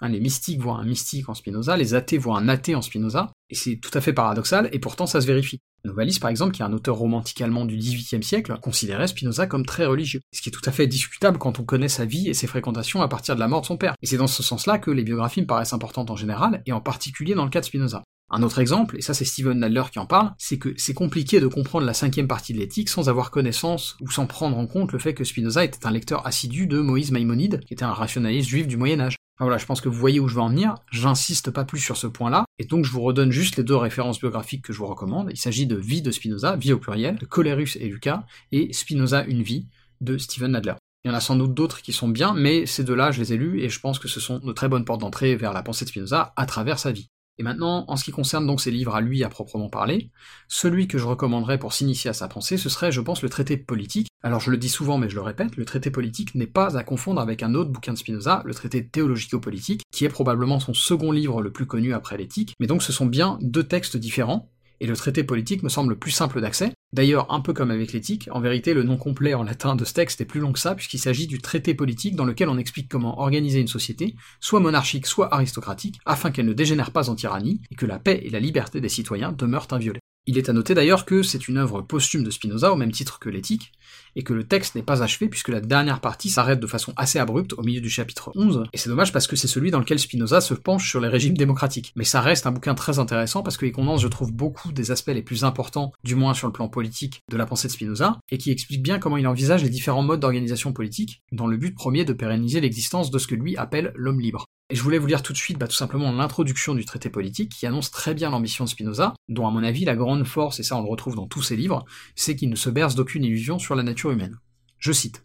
Hein, 0.01 0.09
les 0.09 0.21
mystiques 0.21 0.61
voient 0.61 0.77
un 0.77 0.85
mystique 0.85 1.29
en 1.29 1.35
Spinoza, 1.35 1.77
les 1.77 1.95
athées 1.95 2.19
voient 2.19 2.39
un 2.39 2.49
athée 2.49 2.75
en 2.75 2.83
Spinoza, 2.83 3.33
et 3.51 3.55
c'est 3.55 3.77
tout 3.77 3.91
à 3.95 4.01
fait 4.01 4.13
paradoxal, 4.13 4.69
et 4.73 4.79
pourtant 4.79 5.07
ça 5.07 5.21
se 5.21 5.27
vérifie. 5.27 5.61
Novalis, 5.85 6.19
par 6.21 6.31
exemple, 6.31 6.53
qui 6.53 6.63
est 6.63 6.65
un 6.65 6.73
auteur 6.73 6.97
romantique 6.97 7.41
allemand 7.41 7.65
du 7.65 7.77
XVIIIe 7.77 8.23
siècle, 8.23 8.57
considérait 8.63 9.09
Spinoza 9.09 9.47
comme 9.47 9.67
très 9.67 9.85
religieux, 9.85 10.21
ce 10.33 10.41
qui 10.41 10.49
est 10.49 10.53
tout 10.53 10.63
à 10.65 10.73
fait 10.73 10.87
discutable 10.87 11.39
quand 11.39 11.59
on 11.59 11.65
connaît 11.65 11.89
sa 11.89 12.05
vie 12.05 12.29
et 12.29 12.35
ses 12.35 12.47
fréquentations 12.47 13.03
à 13.03 13.09
partir 13.09 13.35
de 13.35 13.41
la 13.41 13.49
mort 13.49 13.63
de 13.63 13.67
son 13.67 13.77
père. 13.77 13.95
Et 14.01 14.07
c'est 14.07 14.17
dans 14.17 14.29
ce 14.29 14.43
sens-là 14.43 14.79
que 14.79 14.91
les 14.91 15.03
biographies 15.03 15.41
me 15.41 15.47
paraissent 15.47 15.73
importantes 15.73 16.11
en 16.11 16.17
général, 16.17 16.63
et 16.67 16.73
en 16.73 16.81
particulier 16.81 17.35
dans 17.35 17.45
le 17.45 17.51
cas 17.51 17.61
de 17.61 17.67
Spinoza. 17.67 18.03
Un 18.35 18.43
autre 18.43 18.61
exemple, 18.61 18.97
et 18.97 19.03
ça 19.03 19.13
c'est 19.13 19.27
Steven 19.27 19.59
Nadler 19.59 19.83
qui 19.93 19.99
en 19.99 20.07
parle, 20.07 20.33
c'est 20.39 20.57
que 20.57 20.73
c'est 20.79 20.95
compliqué 20.95 21.39
de 21.39 21.47
comprendre 21.47 21.85
la 21.85 21.93
cinquième 21.93 22.29
partie 22.29 22.55
de 22.55 22.59
l'éthique 22.59 22.89
sans 22.89 23.11
avoir 23.11 23.31
connaissance 23.31 23.99
ou 24.01 24.11
sans 24.11 24.27
prendre 24.27 24.57
en 24.57 24.67
compte 24.67 24.93
le 24.93 24.99
fait 24.99 25.13
que 25.13 25.23
Spinoza 25.23 25.65
était 25.65 25.87
un 25.87 25.91
lecteur 25.91 26.27
assidu 26.27 26.67
de 26.67 26.81
Moïse 26.81 27.11
Maïmonide, 27.11 27.61
qui 27.67 27.75
était 27.75 27.85
un 27.85 27.93
rationaliste 27.93 28.49
juif 28.49 28.67
du 28.67 28.79
Moyen 28.79 29.01
Âge. 29.01 29.17
Voilà, 29.41 29.59
je 29.59 29.67
pense 29.67 29.81
que 29.81 29.89
vous 29.89 29.99
voyez 29.99 30.21
où 30.21 30.29
je 30.29 30.35
veux 30.35 30.41
en 30.41 30.49
venir, 30.49 30.77
j'insiste 30.91 31.51
pas 31.51 31.65
plus 31.65 31.81
sur 31.81 31.97
ce 31.97 32.07
point-là, 32.07 32.45
et 32.59 32.65
donc 32.65 32.85
je 32.85 32.93
vous 32.93 33.01
redonne 33.01 33.33
juste 33.33 33.57
les 33.57 33.65
deux 33.65 33.77
références 33.77 34.21
biographiques 34.21 34.63
que 34.63 34.73
je 34.73 34.79
vous 34.79 34.87
recommande. 34.87 35.29
Il 35.31 35.37
s'agit 35.37 35.67
de 35.67 35.77
Vie 35.77 36.03
de 36.03 36.11
Spinoza, 36.11 36.57
Vie 36.57 36.73
au 36.73 36.79
pluriel, 36.79 37.17
de 37.17 37.27
Colerus 37.27 37.77
et 37.77 37.89
Lucas, 37.89 38.25
et 38.53 38.73
Spinoza, 38.73 39.25
une 39.25 39.43
vie, 39.43 39.67
de 40.01 40.19
Steven 40.19 40.53
Nadler. 40.53 40.75
Il 41.05 41.09
y 41.09 41.11
en 41.11 41.17
a 41.17 41.21
sans 41.21 41.37
doute 41.37 41.55
d'autres 41.55 41.83
qui 41.83 41.93
sont 41.93 42.09
bien, 42.09 42.35
mais 42.35 42.67
ces 42.67 42.85
deux-là, 42.85 43.11
je 43.11 43.21
les 43.21 43.33
ai 43.33 43.37
lus, 43.37 43.61
et 43.61 43.69
je 43.69 43.81
pense 43.81 43.99
que 43.99 44.09
ce 44.09 44.21
sont 44.21 44.39
de 44.39 44.53
très 44.53 44.69
bonnes 44.69 44.85
portes 44.85 45.01
d'entrée 45.01 45.35
vers 45.35 45.53
la 45.53 45.63
pensée 45.63 45.85
de 45.85 45.91
Spinoza 45.91 46.33
à 46.37 46.47
travers 46.47 46.79
sa 46.79 46.93
vie. 46.93 47.09
Et 47.39 47.43
maintenant, 47.43 47.85
en 47.89 47.97
ce 47.97 48.05
qui 48.05 48.11
concerne 48.11 48.47
donc 48.47 48.61
ses 48.61 48.71
livres 48.71 48.95
à 48.95 49.01
lui 49.01 49.25
à 49.25 49.29
proprement 49.29 49.71
parler, 49.71 50.11
celui 50.49 50.87
que 50.87 50.99
je 50.99 51.07
recommanderais 51.07 51.59
pour 51.59 51.73
s'initier 51.73 52.11
à 52.11 52.13
sa 52.13 52.29
pensée, 52.29 52.59
ce 52.59 52.69
serait, 52.69 52.93
je 52.93 53.01
pense, 53.01 53.23
le 53.23 53.31
traité 53.31 53.57
politique. 53.57 54.09
Alors 54.23 54.41
je 54.41 54.51
le 54.51 54.59
dis 54.59 54.69
souvent, 54.69 54.99
mais 54.99 55.09
je 55.09 55.15
le 55.15 55.23
répète, 55.23 55.57
le 55.57 55.65
traité 55.65 55.91
politique 55.91 56.35
n'est 56.35 56.47
pas 56.47 56.77
à 56.77 56.85
confondre 56.85 57.21
avec 57.21 57.43
un 57.43 57.55
autre 57.55 57.71
bouquin 57.71 57.95
de 57.95 57.99
Spinoza, 57.99 58.43
le 58.45 58.55
traité 58.55 58.87
théologico-politique, 58.87 59.83
qui 59.91 60.05
est 60.05 60.11
probablement 60.11 60.61
son 60.61 60.75
second 60.75 61.11
livre 61.11 61.43
le 61.43 61.53
plus 61.53 61.67
connu 61.67 61.95
après 61.95 62.19
l'éthique, 62.19 62.55
mais 62.61 62.67
donc 62.67 62.83
ce 62.83 62.93
sont 62.93 63.07
bien 63.07 63.39
deux 63.41 63.65
textes 63.65 63.97
différents, 63.97 64.52
et 64.83 64.87
le 64.87 64.97
traité 64.97 65.23
politique 65.23 65.63
me 65.63 65.69
semble 65.69 65.97
plus 65.97 66.11
simple 66.11 66.41
d'accès. 66.41 66.73
D'ailleurs, 66.93 67.33
un 67.33 67.41
peu 67.41 67.53
comme 67.53 67.71
avec 67.71 67.93
l'éthique, 67.93 68.29
en 68.33 68.41
vérité 68.41 68.75
le 68.75 68.83
nom 68.83 68.97
complet 68.97 69.33
en 69.33 69.45
latin 69.45 69.77
de 69.77 69.85
ce 69.85 69.95
texte 69.95 70.21
est 70.21 70.25
plus 70.25 70.41
long 70.41 70.53
que 70.53 70.59
ça, 70.59 70.75
puisqu'il 70.75 70.99
s'agit 70.99 71.29
du 71.29 71.39
traité 71.39 71.73
politique 71.73 72.17
dans 72.17 72.25
lequel 72.25 72.49
on 72.49 72.59
explique 72.59 72.89
comment 72.89 73.21
organiser 73.21 73.61
une 73.61 73.69
société, 73.69 74.17
soit 74.41 74.59
monarchique, 74.59 75.07
soit 75.07 75.33
aristocratique, 75.33 76.01
afin 76.05 76.33
qu'elle 76.33 76.47
ne 76.47 76.53
dégénère 76.53 76.91
pas 76.91 77.11
en 77.11 77.15
tyrannie, 77.15 77.61
et 77.71 77.77
que 77.77 77.87
la 77.87 78.01
paix 78.01 78.21
et 78.25 78.31
la 78.31 78.41
liberté 78.41 78.81
des 78.81 78.89
citoyens 78.89 79.31
demeurent 79.31 79.69
inviolées. 79.71 80.01
Il 80.27 80.39
est 80.39 80.49
à 80.49 80.53
noter 80.53 80.75
d'ailleurs 80.75 81.05
que 81.05 81.25
c'est 81.25 81.49
une 81.49 81.57
œuvre 81.57 81.83
posthume 81.83 82.23
de 82.23 82.31
Spinoza 82.31 82.73
au 82.73 82.77
même 82.77 82.93
titre 82.93 83.19
que 83.19 83.29
l'éthique, 83.29 83.73
et 84.15 84.23
que 84.23 84.33
le 84.33 84.45
texte 84.45 84.77
n'est 84.77 84.83
pas 84.85 85.03
achevé 85.03 85.29
puisque 85.29 85.49
la 85.49 85.61
dernière 85.61 86.01
partie 86.01 86.31
s'arrête 86.31 86.61
de 86.61 86.67
façon 86.69 86.93
assez 86.97 87.19
abrupte 87.19 87.55
au 87.55 87.63
milieu 87.63 87.81
du 87.81 87.91
chapitre 87.91 88.31
11, 88.37 88.63
et 88.73 88.79
c'est 88.79 88.89
dommage 88.89 89.13
parce 89.13 89.27
que 89.27 89.35
c'est 89.35 89.49
celui 89.49 89.73
dans 89.73 89.81
lequel 89.81 89.99
Spinoza 89.99 90.41
se 90.41 90.55
penche 90.55 90.89
sur 90.89 91.01
les 91.01 91.09
régimes 91.09 91.37
démocratiques. 91.37 91.93
Mais 91.97 92.05
ça 92.05 92.21
reste 92.21 92.47
un 92.47 92.53
bouquin 92.53 92.77
très 92.77 93.01
intéressant 93.01 93.43
parce 93.43 93.57
qu'il 93.57 93.73
condense, 93.73 94.01
je 94.01 94.07
trouve, 94.07 94.33
beaucoup 94.33 94.71
des 94.71 94.93
aspects 94.93 95.09
les 95.09 95.23
plus 95.23 95.43
importants, 95.43 95.93
du 96.05 96.15
moins 96.15 96.35
sur 96.35 96.47
le 96.47 96.53
plan 96.53 96.69
politique, 96.69 97.23
de 97.29 97.37
la 97.37 97.47
pensée 97.47 97.67
de 97.67 97.73
Spinoza, 97.73 98.21
et 98.31 98.39
qui 98.39 98.53
explique 98.53 98.83
bien 98.83 99.01
comment 99.01 99.17
il 99.17 99.27
envisage 99.27 99.65
les 99.65 99.71
différents 99.71 100.03
modes 100.03 100.21
d'organisation 100.21 100.73
politique, 100.73 101.23
dans 101.33 101.49
le 101.49 101.57
but 101.57 101.75
premier 101.75 102.05
de 102.05 102.13
pérenniser 102.13 102.61
l'existence 102.61 103.11
de 103.11 103.19
ce 103.19 103.27
que 103.27 103.35
lui 103.35 103.57
appelle 103.57 103.93
l'homme 103.97 104.21
libre. 104.21 104.47
Et 104.73 104.75
je 104.75 104.83
voulais 104.83 104.97
vous 104.97 105.07
lire 105.07 105.23
tout 105.23 105.35
de 105.35 105.39
suite 105.39 105.59
bah, 105.59 105.69
tout 105.69 105.77
simplement 105.77 106.11
l'introduction 106.13 106.75
du 106.75 106.87
traité 106.87 107.11
politique 107.11 107.53
qui 107.53 107.67
annonce 107.67 107.91
très 107.91 108.15
bien 108.15 108.31
l'ambition 108.31 108.65
de 108.65 108.71
Spinoza, 108.71 109.13
dont 109.29 109.47
à 109.47 109.51
mon 109.51 109.63
avis 109.63 109.85
la 109.85 109.97
grande 109.97 110.25
force, 110.25 110.61
et 110.61 110.63
ça 110.63 110.79
on 110.79 110.83
le 110.83 110.89
retrouve 110.89 111.15
dans 111.15 111.27
tous 111.27 111.43
ses 111.43 111.57
livres, 111.57 111.85
c'est 112.17 112.37
qu'il 112.37 112.49
ne 112.49 112.57
se 112.57 112.71
berce 112.71 112.95
d'aucune 112.95 113.23
illusion 113.23 113.59
sur 113.59 113.75
la 113.75 113.83
nature 113.83 114.13
humaine. 114.13 114.39
Je 114.79 114.93
cite. 114.93 115.21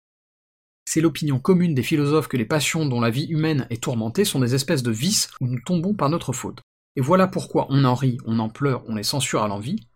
C'est 0.84 1.00
l'opinion 1.00 1.40
commune 1.40 1.74
des 1.74 1.82
philosophes 1.82 2.28
que 2.28 2.36
les 2.36 2.44
passions 2.44 2.86
dont 2.86 3.00
la 3.00 3.10
vie 3.10 3.28
humaine 3.28 3.68
est 3.69 3.81
tourmentée 3.81 4.26
sont 4.26 4.42
des 4.42 4.54
espèces 4.54 4.83
de 4.83 4.92
vices 4.92 5.30
où 5.40 5.48
nous 5.48 5.62
tombons 5.66 5.94
par 5.94 6.10
notre 6.10 6.33
faute. 6.33 6.60
Et 6.98 7.02
voilà 7.02 7.26
pourquoi 7.26 7.68
on 7.69 7.86
en 7.86 7.95
rit, 7.95 8.18
on 8.26 8.40
en 8.40 8.50
pleure, 8.50 8.83
on 8.90 8.95
les 8.95 9.04
censure 9.04 9.44
à 9.44 9.48
l'envie. 9.48 9.88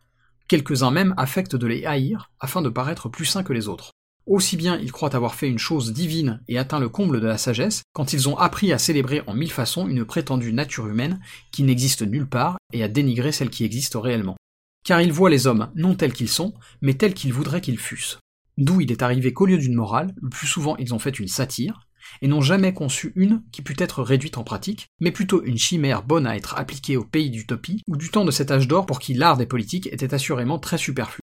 Quelques-uns 0.48 0.92
même 0.92 1.14
affectent 1.18 1.58
de 1.58 1.68
les 1.68 1.84
haïr 1.86 2.32
afin 2.40 2.62
de 2.62 2.70
paraître 2.70 3.10
plus 3.10 3.26
sains 3.26 3.44
que 3.44 3.52
les 3.52 3.68
autres. 3.68 3.92
Aussi 4.28 4.56
bien 4.56 4.78
ils 4.78 4.92
croient 4.92 5.16
avoir 5.16 5.36
fait 5.36 5.50
une 5.50 5.58
chose 5.58 5.94
divine 5.94 6.42
et 6.48 6.58
atteint 6.58 6.80
le 6.80 6.90
comble 6.90 7.20
de 7.20 7.28
la 7.28 7.38
sagesse, 7.38 7.82
quand 7.94 8.14
ils 8.14 8.30
ont 8.30 8.38
appris 8.38 8.72
à 8.72 8.78
célébrer 8.78 9.22
en 9.28 9.34
mille 9.34 9.52
façons 9.52 9.88
une 9.88 10.06
prétendue 10.06 10.54
nature 10.54 10.88
humaine 10.88 11.20
qui 11.52 11.64
n'existe 11.64 12.04
nulle 12.04 12.30
part 12.30 12.58
et 12.72 12.84
à 12.84 12.88
dénigrer 12.88 13.32
celle 13.32 13.50
qui 13.50 13.66
existe 13.66 13.96
réellement. 13.96 14.38
Car 14.86 15.02
ils 15.02 15.14
voient 15.14 15.30
les 15.30 15.48
hommes 15.48 15.72
non 15.76 15.96
tels 15.96 16.14
qu'ils 16.14 16.30
sont, 16.30 16.54
mais 16.82 16.94
tels 16.94 17.14
qu'ils 17.14 17.34
voudraient 17.34 17.62
qu'ils 17.62 17.80
fussent. 17.80 18.20
D'où 18.58 18.82
il 18.82 18.92
est 18.92 19.02
arrivé 19.02 19.34
qu'au 19.34 19.46
lieu 19.46 19.58
d'une 19.58 19.76
morale, 19.76 20.14
le 20.22 20.30
plus 20.30 20.48
souvent 20.48 20.76
ils 20.78 20.94
ont 20.94 21.00
fait 21.00 21.20
une 21.20 21.28
satire, 21.28 21.88
et 22.22 22.28
n'ont 22.28 22.42
jamais 22.42 22.74
conçu 22.74 23.14
une 23.16 23.44
qui 23.52 23.62
pût 23.62 23.76
être 23.78 24.04
réduite 24.04 24.38
en 24.38 24.44
pratique, 24.44 24.88
mais 25.00 25.12
plutôt 25.12 25.44
une 25.44 25.58
chimère 25.58 26.04
bonne 26.04 26.28
à 26.28 26.36
être 26.36 26.58
appliquée 26.58 26.98
au 26.98 27.06
pays 27.06 27.30
d'utopie, 27.30 27.82
ou 27.88 27.96
du 27.96 28.10
temps 28.10 28.26
de 28.26 28.32
cet 28.32 28.52
âge 28.52 28.68
d'or 28.68 28.86
pour 28.86 29.00
qui 29.00 29.14
l'art 29.14 29.38
des 29.38 29.46
politiques 29.46 29.88
était 29.92 30.14
assurément 30.14 30.60
très 30.60 30.78
superflu. 30.78 31.21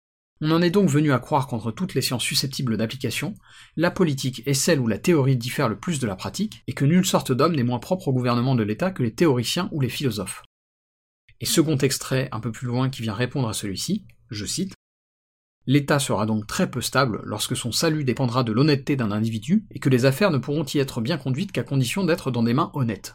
On 0.45 0.51
en 0.51 0.61
est 0.61 0.71
donc 0.71 0.89
venu 0.89 1.13
à 1.13 1.21
croire 1.21 1.47
qu'entre 1.47 1.71
toutes 1.71 1.95
les 1.95 2.03
sciences 2.03 2.25
susceptibles 2.25 2.77
d'application, 2.77 3.35
la 3.77 3.93
politique 3.93 4.43
est 4.45 4.55
celle 4.55 4.81
où 4.81 4.89
la 4.89 4.99
théorie 4.99 5.37
diffère 5.37 5.69
le 5.69 5.79
plus 5.79 6.01
de 6.01 6.07
la 6.09 6.17
pratique, 6.17 6.65
et 6.67 6.73
que 6.73 6.85
nulle 6.85 7.07
sorte 7.07 7.31
d'homme 7.31 7.55
n'est 7.55 7.63
moins 7.63 7.79
propre 7.79 8.09
au 8.09 8.13
gouvernement 8.13 8.57
de 8.57 8.65
l'État 8.65 8.91
que 8.91 9.05
les 9.05 9.15
théoriciens 9.15 9.69
ou 9.71 9.81
les 9.81 9.89
philosophes. 9.89 10.43
Et 11.41 11.47
second 11.47 11.77
extrait 11.77 12.29
un 12.33 12.41
peu 12.41 12.51
plus 12.51 12.67
loin 12.67 12.91
qui 12.91 13.03
vient 13.03 13.15
répondre 13.15 13.49
à 13.49 13.53
celui-ci, 13.53 14.05
je 14.31 14.45
cite, 14.45 14.75
L'État 15.69 16.01
sera 16.01 16.27
donc 16.27 16.49
très 16.49 16.69
peu 16.69 16.81
stable 16.81 17.21
lorsque 17.23 17.57
son 17.57 17.71
salut 17.71 18.03
dépendra 18.03 18.43
de 18.43 18.51
l'honnêteté 18.51 18.97
d'un 18.97 19.13
individu 19.13 19.65
et 19.71 19.79
que 19.79 19.91
les 19.91 20.07
affaires 20.07 20.33
ne 20.33 20.39
pourront 20.39 20.65
y 20.65 20.79
être 20.79 21.01
bien 21.01 21.19
conduites 21.19 21.53
qu'à 21.53 21.63
condition 21.63 22.03
d'être 22.03 22.33
dans 22.33 22.43
des 22.43 22.53
mains 22.53 22.73
honnêtes. 22.75 23.15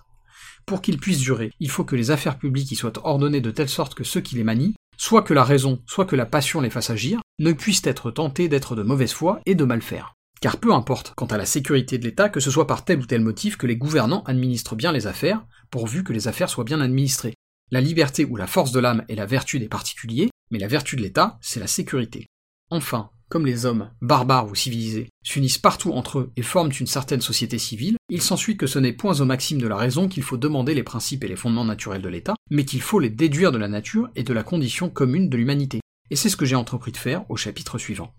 Pour 0.65 0.81
qu'ils 0.81 0.97
puissent 0.97 1.19
durer, 1.19 1.51
il 1.59 1.69
faut 1.69 1.83
que 1.83 1.97
les 1.97 2.09
affaires 2.09 2.37
publiques 2.37 2.71
y 2.71 2.77
soient 2.77 3.05
ordonnées 3.05 3.41
de 3.41 3.51
telle 3.51 3.67
sorte 3.67 3.95
que 3.95 4.05
ceux 4.05 4.21
qui 4.21 4.35
les 4.37 4.45
manient 4.45 4.75
soit 4.97 5.21
que 5.21 5.33
la 5.33 5.43
raison, 5.43 5.81
soit 5.85 6.05
que 6.05 6.15
la 6.15 6.25
passion 6.25 6.59
les 6.59 6.69
fasse 6.69 6.89
agir, 6.89 7.21
ne 7.39 7.53
puissent 7.53 7.85
être 7.85 8.11
tentés 8.11 8.49
d'être 8.49 8.75
de 8.75 8.83
mauvaise 8.83 9.13
foi 9.13 9.41
et 9.45 9.55
de 9.55 9.63
mal 9.63 9.81
faire. 9.81 10.15
Car 10.41 10.57
peu 10.57 10.73
importe, 10.73 11.13
quant 11.15 11.25
à 11.27 11.37
la 11.37 11.45
sécurité 11.45 11.97
de 11.97 12.05
l'État, 12.05 12.29
que 12.29 12.39
ce 12.39 12.51
soit 12.51 12.67
par 12.67 12.83
tel 12.83 12.99
ou 12.99 13.05
tel 13.05 13.21
motif 13.21 13.57
que 13.57 13.67
les 13.67 13.77
gouvernants 13.77 14.23
administrent 14.25 14.75
bien 14.75 14.91
les 14.91 15.07
affaires, 15.07 15.45
pourvu 15.71 16.03
que 16.03 16.13
les 16.13 16.27
affaires 16.27 16.49
soient 16.49 16.63
bien 16.63 16.81
administrées. 16.81 17.33
La 17.71 17.81
liberté 17.81 18.25
ou 18.25 18.35
la 18.35 18.47
force 18.47 18.71
de 18.71 18.79
l'âme 18.79 19.03
est 19.09 19.15
la 19.15 19.25
vertu 19.25 19.59
des 19.59 19.67
particuliers, 19.67 20.29
mais 20.51 20.59
la 20.59 20.67
vertu 20.67 20.95
de 20.95 21.01
l'État, 21.01 21.37
c'est 21.41 21.59
la 21.59 21.67
sécurité. 21.67 22.27
Enfin, 22.69 23.09
comme 23.29 23.45
les 23.45 23.65
hommes, 23.65 23.89
barbares 24.01 24.49
ou 24.49 24.55
civilisés, 24.55 25.09
s'unissent 25.23 25.57
partout 25.57 25.91
entre 25.91 26.19
eux 26.19 26.31
et 26.37 26.41
forment 26.41 26.71
une 26.79 26.87
certaine 26.87 27.21
société 27.21 27.57
civile, 27.57 27.97
il 28.09 28.21
s'ensuit 28.21 28.55
que 28.55 28.67
ce 28.67 28.79
n'est 28.79 28.93
point 28.93 29.19
aux 29.19 29.25
maximes 29.25 29.61
de 29.61 29.67
la 29.67 29.75
raison 29.75 30.07
qu'il 30.07 30.23
faut 30.23 30.37
demander 30.37 30.73
les 30.73 30.83
principes 30.83 31.23
et 31.23 31.27
les 31.27 31.35
fondements 31.35 31.65
naturels 31.65 32.01
de 32.01 32.09
l'État, 32.09 32.35
mais 32.49 32.63
qu'il 32.63 32.81
faut 32.81 32.99
les 32.99 33.09
déduire 33.09 33.51
de 33.51 33.57
la 33.57 33.67
nature 33.67 34.09
et 34.15 34.23
de 34.23 34.33
la 34.33 34.43
condition 34.43 34.89
commune 34.89 35.29
de 35.29 35.37
l'humanité. 35.37 35.81
Et 36.09 36.15
c'est 36.15 36.29
ce 36.29 36.37
que 36.37 36.45
j'ai 36.45 36.55
entrepris 36.55 36.93
de 36.93 36.97
faire 36.97 37.29
au 37.29 37.35
chapitre 37.35 37.77
suivant. 37.77 38.13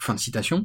Fin 0.00 0.14
de 0.14 0.20
citation. 0.20 0.64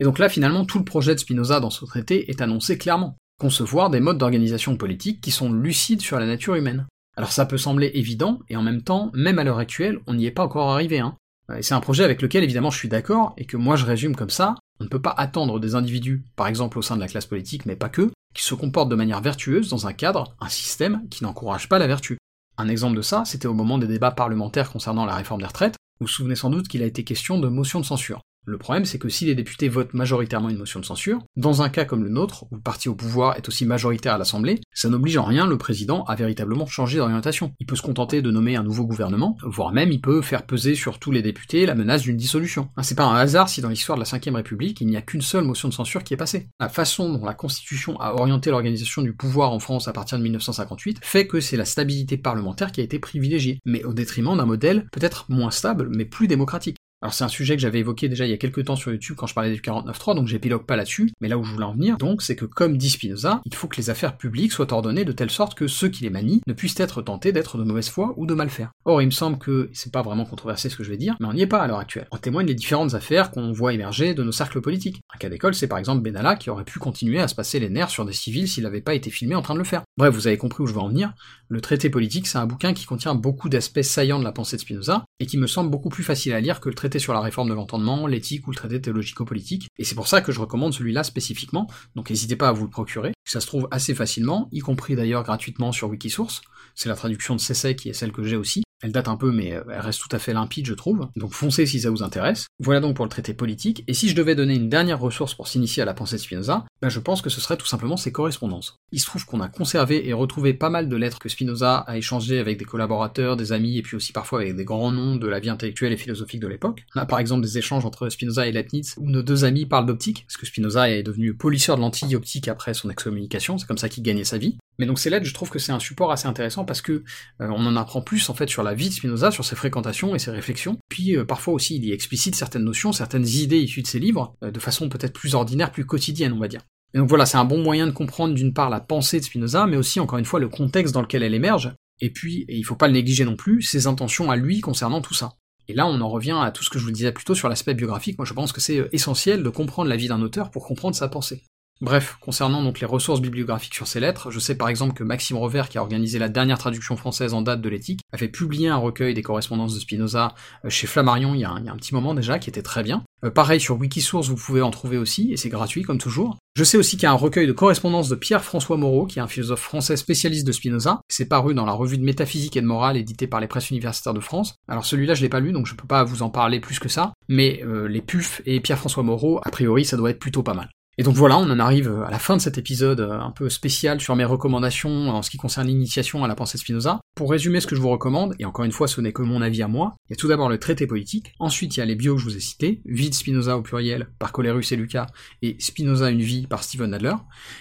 Et 0.00 0.04
donc 0.04 0.18
là, 0.18 0.28
finalement, 0.28 0.64
tout 0.64 0.78
le 0.78 0.84
projet 0.84 1.14
de 1.14 1.20
Spinoza 1.20 1.60
dans 1.60 1.70
ce 1.70 1.84
traité 1.84 2.30
est 2.30 2.40
annoncé 2.40 2.78
clairement. 2.78 3.16
Concevoir 3.40 3.90
des 3.90 4.00
modes 4.00 4.18
d'organisation 4.18 4.76
politique 4.76 5.20
qui 5.20 5.30
sont 5.30 5.52
lucides 5.52 6.00
sur 6.00 6.18
la 6.18 6.26
nature 6.26 6.56
humaine. 6.56 6.86
Alors 7.16 7.32
ça 7.32 7.46
peut 7.46 7.58
sembler 7.58 7.92
évident, 7.94 8.40
et 8.48 8.56
en 8.56 8.62
même 8.62 8.82
temps, 8.82 9.10
même 9.14 9.38
à 9.38 9.44
l'heure 9.44 9.58
actuelle, 9.58 10.00
on 10.06 10.14
n'y 10.14 10.26
est 10.26 10.32
pas 10.32 10.44
encore 10.44 10.70
arrivé. 10.70 10.98
Hein. 10.98 11.16
Et 11.56 11.62
c'est 11.62 11.74
un 11.74 11.80
projet 11.80 12.04
avec 12.04 12.20
lequel 12.20 12.44
évidemment 12.44 12.70
je 12.70 12.78
suis 12.78 12.88
d'accord, 12.88 13.34
et 13.36 13.44
que 13.44 13.56
moi 13.56 13.76
je 13.76 13.86
résume 13.86 14.14
comme 14.14 14.30
ça, 14.30 14.54
on 14.80 14.84
ne 14.84 14.88
peut 14.88 15.00
pas 15.00 15.14
attendre 15.16 15.58
des 15.58 15.74
individus, 15.74 16.24
par 16.36 16.46
exemple 16.46 16.78
au 16.78 16.82
sein 16.82 16.96
de 16.96 17.00
la 17.00 17.08
classe 17.08 17.26
politique, 17.26 17.66
mais 17.66 17.76
pas 17.76 17.88
que, 17.88 18.10
qui 18.34 18.42
se 18.42 18.54
comportent 18.54 18.90
de 18.90 18.94
manière 18.94 19.20
vertueuse 19.20 19.70
dans 19.70 19.86
un 19.86 19.92
cadre, 19.92 20.36
un 20.40 20.48
système 20.48 21.08
qui 21.10 21.24
n'encourage 21.24 21.68
pas 21.68 21.78
la 21.78 21.86
vertu. 21.86 22.18
Un 22.58 22.68
exemple 22.68 22.96
de 22.96 23.02
ça, 23.02 23.24
c'était 23.24 23.46
au 23.46 23.54
moment 23.54 23.78
des 23.78 23.86
débats 23.86 24.10
parlementaires 24.10 24.70
concernant 24.70 25.06
la 25.06 25.14
réforme 25.14 25.40
des 25.40 25.46
retraites, 25.46 25.76
vous 26.00 26.06
vous 26.06 26.12
souvenez 26.12 26.36
sans 26.36 26.50
doute 26.50 26.68
qu'il 26.68 26.82
a 26.82 26.86
été 26.86 27.02
question 27.02 27.40
de 27.40 27.48
motion 27.48 27.80
de 27.80 27.84
censure. 27.84 28.20
Le 28.48 28.56
problème, 28.56 28.86
c'est 28.86 28.98
que 28.98 29.10
si 29.10 29.26
les 29.26 29.34
députés 29.34 29.68
votent 29.68 29.92
majoritairement 29.92 30.48
une 30.48 30.56
motion 30.56 30.80
de 30.80 30.84
censure, 30.86 31.18
dans 31.36 31.60
un 31.60 31.68
cas 31.68 31.84
comme 31.84 32.02
le 32.02 32.08
nôtre, 32.08 32.44
où 32.50 32.54
le 32.54 32.62
parti 32.62 32.88
au 32.88 32.94
pouvoir 32.94 33.36
est 33.36 33.46
aussi 33.46 33.66
majoritaire 33.66 34.14
à 34.14 34.18
l'Assemblée, 34.18 34.62
ça 34.72 34.88
n'oblige 34.88 35.18
en 35.18 35.24
rien 35.24 35.46
le 35.46 35.58
président 35.58 36.02
à 36.04 36.14
véritablement 36.14 36.64
changer 36.64 36.96
d'orientation. 36.96 37.52
Il 37.60 37.66
peut 37.66 37.76
se 37.76 37.82
contenter 37.82 38.22
de 38.22 38.30
nommer 38.30 38.56
un 38.56 38.62
nouveau 38.62 38.86
gouvernement, 38.86 39.36
voire 39.42 39.72
même 39.72 39.92
il 39.92 40.00
peut 40.00 40.22
faire 40.22 40.46
peser 40.46 40.74
sur 40.74 40.98
tous 40.98 41.10
les 41.10 41.20
députés 41.20 41.66
la 41.66 41.74
menace 41.74 42.00
d'une 42.00 42.16
dissolution. 42.16 42.70
Hein, 42.78 42.82
c'est 42.82 42.94
pas 42.94 43.04
un 43.04 43.16
hasard 43.16 43.50
si 43.50 43.60
dans 43.60 43.68
l'histoire 43.68 43.98
de 43.98 44.02
la 44.02 44.18
Ve 44.18 44.34
République, 44.36 44.80
il 44.80 44.86
n'y 44.86 44.96
a 44.96 45.02
qu'une 45.02 45.20
seule 45.20 45.44
motion 45.44 45.68
de 45.68 45.74
censure 45.74 46.02
qui 46.02 46.14
est 46.14 46.16
passée. 46.16 46.48
La 46.58 46.70
façon 46.70 47.12
dont 47.12 47.26
la 47.26 47.34
Constitution 47.34 48.00
a 48.00 48.14
orienté 48.14 48.48
l'organisation 48.48 49.02
du 49.02 49.12
pouvoir 49.12 49.52
en 49.52 49.58
France 49.58 49.88
à 49.88 49.92
partir 49.92 50.16
de 50.16 50.22
1958 50.22 51.00
fait 51.02 51.26
que 51.26 51.40
c'est 51.40 51.58
la 51.58 51.66
stabilité 51.66 52.16
parlementaire 52.16 52.72
qui 52.72 52.80
a 52.80 52.84
été 52.84 52.98
privilégiée, 52.98 53.58
mais 53.66 53.84
au 53.84 53.92
détriment 53.92 54.38
d'un 54.38 54.46
modèle 54.46 54.86
peut-être 54.90 55.26
moins 55.28 55.50
stable, 55.50 55.90
mais 55.94 56.06
plus 56.06 56.28
démocratique. 56.28 56.78
Alors 57.00 57.14
c'est 57.14 57.22
un 57.22 57.28
sujet 57.28 57.54
que 57.54 57.62
j'avais 57.62 57.78
évoqué 57.78 58.08
déjà 58.08 58.26
il 58.26 58.30
y 58.30 58.34
a 58.34 58.38
quelques 58.38 58.64
temps 58.64 58.74
sur 58.74 58.90
YouTube 58.90 59.14
quand 59.16 59.28
je 59.28 59.34
parlais 59.34 59.54
du 59.54 59.60
49.3, 59.60 60.16
donc 60.16 60.26
j'épilogue 60.26 60.66
pas 60.66 60.74
là-dessus, 60.74 61.12
mais 61.20 61.28
là 61.28 61.38
où 61.38 61.44
je 61.44 61.52
voulais 61.52 61.64
en 61.64 61.72
venir, 61.72 61.96
donc, 61.96 62.22
c'est 62.22 62.34
que 62.34 62.44
comme 62.44 62.76
dit 62.76 62.90
Spinoza, 62.90 63.40
il 63.44 63.54
faut 63.54 63.68
que 63.68 63.76
les 63.76 63.88
affaires 63.88 64.16
publiques 64.16 64.50
soient 64.50 64.72
ordonnées 64.72 65.04
de 65.04 65.12
telle 65.12 65.30
sorte 65.30 65.56
que 65.56 65.68
ceux 65.68 65.88
qui 65.88 66.02
les 66.02 66.10
manient 66.10 66.40
ne 66.48 66.52
puissent 66.52 66.78
être 66.80 67.00
tentés 67.00 67.30
d'être 67.30 67.56
de 67.56 67.62
mauvaise 67.62 67.88
foi 67.88 68.14
ou 68.16 68.26
de 68.26 68.34
mal 68.34 68.50
faire. 68.50 68.72
Or 68.84 69.00
il 69.00 69.06
me 69.06 69.12
semble 69.12 69.38
que, 69.38 69.70
c'est 69.72 69.92
pas 69.92 70.02
vraiment 70.02 70.24
controversé 70.24 70.68
ce 70.68 70.76
que 70.76 70.82
je 70.82 70.90
vais 70.90 70.96
dire, 70.96 71.16
mais 71.20 71.26
on 71.26 71.32
n'y 71.32 71.42
est 71.42 71.46
pas 71.46 71.60
à 71.60 71.68
l'heure 71.68 71.78
actuelle. 71.78 72.08
En 72.10 72.18
témoignent 72.18 72.48
les 72.48 72.54
différentes 72.54 72.94
affaires 72.94 73.30
qu'on 73.30 73.52
voit 73.52 73.72
émerger 73.72 74.14
de 74.14 74.24
nos 74.24 74.32
cercles 74.32 74.60
politiques. 74.60 75.00
Un 75.14 75.18
cas 75.18 75.28
d'école, 75.28 75.54
c'est 75.54 75.68
par 75.68 75.78
exemple 75.78 76.02
Benalla 76.02 76.34
qui 76.34 76.50
aurait 76.50 76.64
pu 76.64 76.80
continuer 76.80 77.20
à 77.20 77.28
se 77.28 77.36
passer 77.36 77.60
les 77.60 77.70
nerfs 77.70 77.90
sur 77.90 78.04
des 78.04 78.12
civils 78.12 78.48
s'il 78.48 78.64
n'avait 78.64 78.80
pas 78.80 78.94
été 78.94 79.10
filmé 79.10 79.36
en 79.36 79.42
train 79.42 79.54
de 79.54 79.60
le 79.60 79.64
faire. 79.64 79.82
Bref, 79.98 80.14
vous 80.14 80.28
avez 80.28 80.38
compris 80.38 80.62
où 80.62 80.66
je 80.68 80.72
veux 80.72 80.78
en 80.78 80.88
venir, 80.88 81.12
le 81.48 81.60
traité 81.60 81.90
politique 81.90 82.28
c'est 82.28 82.38
un 82.38 82.46
bouquin 82.46 82.72
qui 82.72 82.84
contient 82.84 83.16
beaucoup 83.16 83.48
d'aspects 83.48 83.82
saillants 83.82 84.20
de 84.20 84.24
la 84.24 84.30
pensée 84.30 84.54
de 84.54 84.60
Spinoza, 84.60 85.04
et 85.18 85.26
qui 85.26 85.36
me 85.38 85.48
semble 85.48 85.70
beaucoup 85.70 85.88
plus 85.88 86.04
facile 86.04 86.34
à 86.34 86.40
lire 86.40 86.60
que 86.60 86.68
le 86.68 86.76
traité 86.76 87.00
sur 87.00 87.12
la 87.12 87.20
réforme 87.20 87.48
de 87.48 88.06
l'éthique 88.06 88.46
ou 88.46 88.52
le 88.52 88.56
traité 88.56 88.80
théologico-politique, 88.80 89.66
et 89.76 89.82
c'est 89.82 89.96
pour 89.96 90.06
ça 90.06 90.20
que 90.20 90.30
je 90.30 90.38
recommande 90.38 90.72
celui-là 90.72 91.02
spécifiquement, 91.02 91.66
donc 91.96 92.10
n'hésitez 92.10 92.36
pas 92.36 92.48
à 92.48 92.52
vous 92.52 92.62
le 92.62 92.70
procurer, 92.70 93.12
ça 93.24 93.40
se 93.40 93.48
trouve 93.48 93.66
assez 93.72 93.92
facilement, 93.92 94.48
y 94.52 94.60
compris 94.60 94.94
d'ailleurs 94.94 95.24
gratuitement 95.24 95.72
sur 95.72 95.88
Wikisource, 95.88 96.42
c'est 96.76 96.88
la 96.88 96.94
traduction 96.94 97.34
de 97.34 97.40
Cessay 97.40 97.74
qui 97.74 97.88
est 97.88 97.92
celle 97.92 98.12
que 98.12 98.22
j'ai 98.22 98.36
aussi, 98.36 98.62
elle 98.82 98.92
date 98.92 99.08
un 99.08 99.16
peu, 99.16 99.32
mais 99.32 99.54
euh, 99.54 99.62
elle 99.70 99.80
reste 99.80 100.00
tout 100.00 100.14
à 100.14 100.18
fait 100.18 100.32
limpide, 100.32 100.66
je 100.66 100.74
trouve. 100.74 101.08
Donc 101.16 101.32
foncez 101.32 101.66
si 101.66 101.80
ça 101.80 101.90
vous 101.90 102.02
intéresse. 102.02 102.46
Voilà 102.60 102.80
donc 102.80 102.96
pour 102.96 103.04
le 103.04 103.10
traité 103.10 103.34
politique. 103.34 103.84
Et 103.88 103.94
si 103.94 104.08
je 104.08 104.14
devais 104.14 104.34
donner 104.34 104.54
une 104.54 104.68
dernière 104.68 105.00
ressource 105.00 105.34
pour 105.34 105.48
s'initier 105.48 105.82
à 105.82 105.86
la 105.86 105.94
pensée 105.94 106.16
de 106.16 106.20
Spinoza, 106.20 106.64
ben 106.80 106.88
je 106.88 107.00
pense 107.00 107.22
que 107.22 107.30
ce 107.30 107.40
serait 107.40 107.56
tout 107.56 107.66
simplement 107.66 107.96
ses 107.96 108.12
correspondances. 108.12 108.78
Il 108.92 109.00
se 109.00 109.06
trouve 109.06 109.24
qu'on 109.26 109.40
a 109.40 109.48
conservé 109.48 110.08
et 110.08 110.12
retrouvé 110.12 110.54
pas 110.54 110.70
mal 110.70 110.88
de 110.88 110.96
lettres 110.96 111.18
que 111.18 111.28
Spinoza 111.28 111.78
a 111.78 111.96
échangées 111.96 112.38
avec 112.38 112.58
des 112.58 112.64
collaborateurs, 112.64 113.36
des 113.36 113.52
amis, 113.52 113.78
et 113.78 113.82
puis 113.82 113.96
aussi 113.96 114.12
parfois 114.12 114.40
avec 114.40 114.56
des 114.56 114.64
grands 114.64 114.92
noms 114.92 115.16
de 115.16 115.26
la 115.26 115.40
vie 115.40 115.50
intellectuelle 115.50 115.92
et 115.92 115.96
philosophique 115.96 116.40
de 116.40 116.48
l'époque. 116.48 116.84
On 116.94 117.00
a 117.00 117.06
par 117.06 117.18
exemple 117.18 117.42
des 117.42 117.58
échanges 117.58 117.84
entre 117.84 118.08
Spinoza 118.08 118.46
et 118.46 118.52
Leibniz, 118.52 118.94
où 118.98 119.10
nos 119.10 119.22
deux 119.22 119.44
amis 119.44 119.66
parlent 119.66 119.86
d'optique, 119.86 120.24
parce 120.26 120.36
que 120.36 120.46
Spinoza 120.46 120.90
est 120.90 121.02
devenu 121.02 121.34
polisseur 121.34 121.76
de 121.76 121.82
lentilles 121.82 122.16
optiques 122.16 122.48
après 122.48 122.74
son 122.74 122.90
excommunication, 122.90 123.58
c'est 123.58 123.66
comme 123.66 123.78
ça 123.78 123.88
qu'il 123.88 124.02
gagnait 124.02 124.24
sa 124.24 124.38
vie. 124.38 124.56
Mais 124.78 124.86
donc 124.86 124.98
ces 124.98 125.10
lettres, 125.10 125.26
je 125.26 125.34
trouve 125.34 125.50
que 125.50 125.58
c'est 125.58 125.72
un 125.72 125.80
support 125.80 126.12
assez 126.12 126.28
intéressant 126.28 126.64
parce 126.64 126.80
que 126.82 126.92
euh, 127.40 127.48
on 127.50 127.66
en 127.66 127.76
apprend 127.76 128.00
plus 128.00 128.30
en 128.30 128.34
fait 128.34 128.48
sur 128.48 128.62
la 128.62 128.67
vie 128.74 128.88
de 128.88 128.94
Spinoza, 128.94 129.30
sur 129.30 129.44
ses 129.44 129.56
fréquentations 129.56 130.14
et 130.14 130.18
ses 130.18 130.30
réflexions. 130.30 130.78
Puis 130.88 131.16
euh, 131.16 131.24
parfois 131.24 131.54
aussi 131.54 131.76
il 131.76 131.84
y 131.84 131.92
explicite 131.92 132.34
certaines 132.34 132.64
notions, 132.64 132.92
certaines 132.92 133.26
idées 133.26 133.58
issues 133.58 133.82
de 133.82 133.86
ses 133.86 133.98
livres, 133.98 134.34
euh, 134.42 134.50
de 134.50 134.60
façon 134.60 134.88
peut-être 134.88 135.12
plus 135.12 135.34
ordinaire, 135.34 135.70
plus 135.72 135.84
quotidienne, 135.84 136.32
on 136.32 136.38
va 136.38 136.48
dire. 136.48 136.60
Et 136.94 136.98
donc 136.98 137.08
voilà, 137.08 137.26
c'est 137.26 137.36
un 137.36 137.44
bon 137.44 137.62
moyen 137.62 137.86
de 137.86 137.92
comprendre 137.92 138.34
d'une 138.34 138.54
part 138.54 138.70
la 138.70 138.80
pensée 138.80 139.20
de 139.20 139.24
Spinoza, 139.24 139.66
mais 139.66 139.76
aussi 139.76 140.00
encore 140.00 140.18
une 140.18 140.24
fois 140.24 140.40
le 140.40 140.48
contexte 140.48 140.94
dans 140.94 141.02
lequel 141.02 141.22
elle 141.22 141.34
émerge, 141.34 141.72
et 142.00 142.10
puis, 142.10 142.44
et 142.48 142.56
il 142.56 142.62
faut 142.62 142.76
pas 142.76 142.86
le 142.86 142.94
négliger 142.94 143.24
non 143.24 143.36
plus, 143.36 143.62
ses 143.62 143.86
intentions 143.86 144.30
à 144.30 144.36
lui 144.36 144.60
concernant 144.60 145.00
tout 145.00 145.14
ça. 145.14 145.34
Et 145.68 145.74
là, 145.74 145.86
on 145.86 146.00
en 146.00 146.08
revient 146.08 146.38
à 146.40 146.50
tout 146.50 146.64
ce 146.64 146.70
que 146.70 146.78
je 146.78 146.84
vous 146.84 146.90
disais 146.90 147.12
plus 147.12 147.24
tôt 147.24 147.34
sur 147.34 147.48
l'aspect 147.50 147.74
biographique. 147.74 148.16
Moi, 148.16 148.24
je 148.24 148.32
pense 148.32 148.52
que 148.52 148.60
c'est 148.60 148.88
essentiel 148.92 149.42
de 149.42 149.50
comprendre 149.50 149.90
la 149.90 149.96
vie 149.96 150.08
d'un 150.08 150.22
auteur 150.22 150.50
pour 150.50 150.66
comprendre 150.66 150.96
sa 150.96 151.08
pensée. 151.08 151.42
Bref, 151.80 152.16
concernant 152.20 152.64
donc 152.64 152.80
les 152.80 152.86
ressources 152.86 153.20
bibliographiques 153.20 153.74
sur 153.74 153.86
ces 153.86 154.00
lettres, 154.00 154.32
je 154.32 154.40
sais 154.40 154.56
par 154.56 154.68
exemple 154.68 154.94
que 154.94 155.04
Maxime 155.04 155.36
Revers, 155.36 155.68
qui 155.68 155.78
a 155.78 155.82
organisé 155.82 156.18
la 156.18 156.28
dernière 156.28 156.58
traduction 156.58 156.96
française 156.96 157.34
en 157.34 157.42
date 157.42 157.60
de 157.60 157.68
l'éthique, 157.68 158.00
avait 158.12 158.26
publié 158.26 158.68
un 158.68 158.76
recueil 158.76 159.14
des 159.14 159.22
correspondances 159.22 159.74
de 159.74 159.80
Spinoza 159.80 160.34
euh, 160.64 160.70
chez 160.70 160.88
Flammarion 160.88 161.34
il 161.34 161.40
y, 161.40 161.44
a 161.44 161.50
un, 161.50 161.76
petit 161.76 161.94
moment 161.94 162.14
déjà, 162.14 162.40
qui 162.40 162.50
était 162.50 162.62
très 162.62 162.82
bien. 162.82 163.04
Euh, 163.24 163.30
pareil 163.30 163.60
sur 163.60 163.78
Wikisource, 163.78 164.28
vous 164.28 164.34
pouvez 164.34 164.60
en 164.60 164.72
trouver 164.72 164.98
aussi, 164.98 165.32
et 165.32 165.36
c'est 165.36 165.50
gratuit 165.50 165.82
comme 165.82 165.98
toujours. 165.98 166.36
Je 166.56 166.64
sais 166.64 166.76
aussi 166.76 166.96
qu'il 166.96 167.04
y 167.04 167.06
a 167.06 167.12
un 167.12 167.14
recueil 167.14 167.46
de 167.46 167.52
correspondances 167.52 168.08
de 168.08 168.16
Pierre-François 168.16 168.76
Moreau, 168.76 169.06
qui 169.06 169.20
est 169.20 169.22
un 169.22 169.28
philosophe 169.28 169.60
français 169.60 169.96
spécialiste 169.96 170.48
de 170.48 170.50
Spinoza. 170.50 171.00
C'est 171.08 171.26
paru 171.26 171.54
dans 171.54 171.64
la 171.64 171.72
revue 171.72 171.98
de 171.98 172.04
métaphysique 172.04 172.56
et 172.56 172.60
de 172.60 172.66
morale 172.66 172.96
éditée 172.96 173.28
par 173.28 173.38
les 173.38 173.46
presses 173.46 173.70
universitaires 173.70 174.14
de 174.14 174.20
France. 174.20 174.56
Alors 174.66 174.84
celui-là 174.84 175.14
je 175.14 175.22
l'ai 175.22 175.28
pas 175.28 175.38
lu, 175.38 175.52
donc 175.52 175.66
je 175.66 175.76
peux 175.76 175.86
pas 175.86 176.02
vous 176.02 176.22
en 176.22 176.30
parler 176.30 176.58
plus 176.58 176.80
que 176.80 176.88
ça, 176.88 177.12
mais 177.28 177.62
euh, 177.64 177.86
les 177.86 178.02
PUF 178.02 178.42
et 178.46 178.58
Pierre-François 178.58 179.04
Moreau, 179.04 179.40
a 179.44 179.50
priori 179.50 179.84
ça 179.84 179.96
doit 179.96 180.10
être 180.10 180.18
plutôt 180.18 180.42
pas 180.42 180.54
mal. 180.54 180.68
Et 181.00 181.04
donc 181.04 181.14
voilà, 181.14 181.38
on 181.38 181.48
en 181.48 181.60
arrive 181.60 182.02
à 182.04 182.10
la 182.10 182.18
fin 182.18 182.36
de 182.36 182.42
cet 182.42 182.58
épisode 182.58 182.98
euh, 182.98 183.20
un 183.20 183.30
peu 183.30 183.48
spécial 183.48 184.00
sur 184.00 184.16
mes 184.16 184.24
recommandations 184.24 185.10
en 185.10 185.22
ce 185.22 185.30
qui 185.30 185.36
concerne 185.36 185.68
l'initiation 185.68 186.24
à 186.24 186.28
la 186.28 186.34
pensée 186.34 186.58
de 186.58 186.60
Spinoza. 186.60 186.98
Pour 187.14 187.30
résumer 187.30 187.60
ce 187.60 187.68
que 187.68 187.76
je 187.76 187.80
vous 187.80 187.88
recommande, 187.88 188.34
et 188.40 188.44
encore 188.44 188.64
une 188.64 188.72
fois 188.72 188.88
ce 188.88 189.00
n'est 189.00 189.12
que 189.12 189.22
mon 189.22 189.40
avis 189.40 189.62
à 189.62 189.68
moi, 189.68 189.94
il 190.08 190.10
y 190.10 190.14
a 190.14 190.16
tout 190.16 190.26
d'abord 190.26 190.48
le 190.48 190.58
traité 190.58 190.88
politique, 190.88 191.34
ensuite 191.38 191.76
il 191.76 191.80
y 191.80 191.82
a 191.84 191.86
les 191.86 191.94
bios 191.94 192.16
que 192.16 192.20
je 192.20 192.24
vous 192.24 192.36
ai 192.36 192.40
cités, 192.40 192.82
Vie 192.84 193.12
Spinoza 193.12 193.56
au 193.56 193.62
pluriel 193.62 194.08
par 194.18 194.32
Colerus 194.32 194.72
et 194.72 194.76
Lucas, 194.76 195.06
et 195.40 195.56
Spinoza 195.60 196.10
une 196.10 196.20
vie 196.20 196.48
par 196.48 196.64
Steven 196.64 196.92
Adler, 196.92 197.14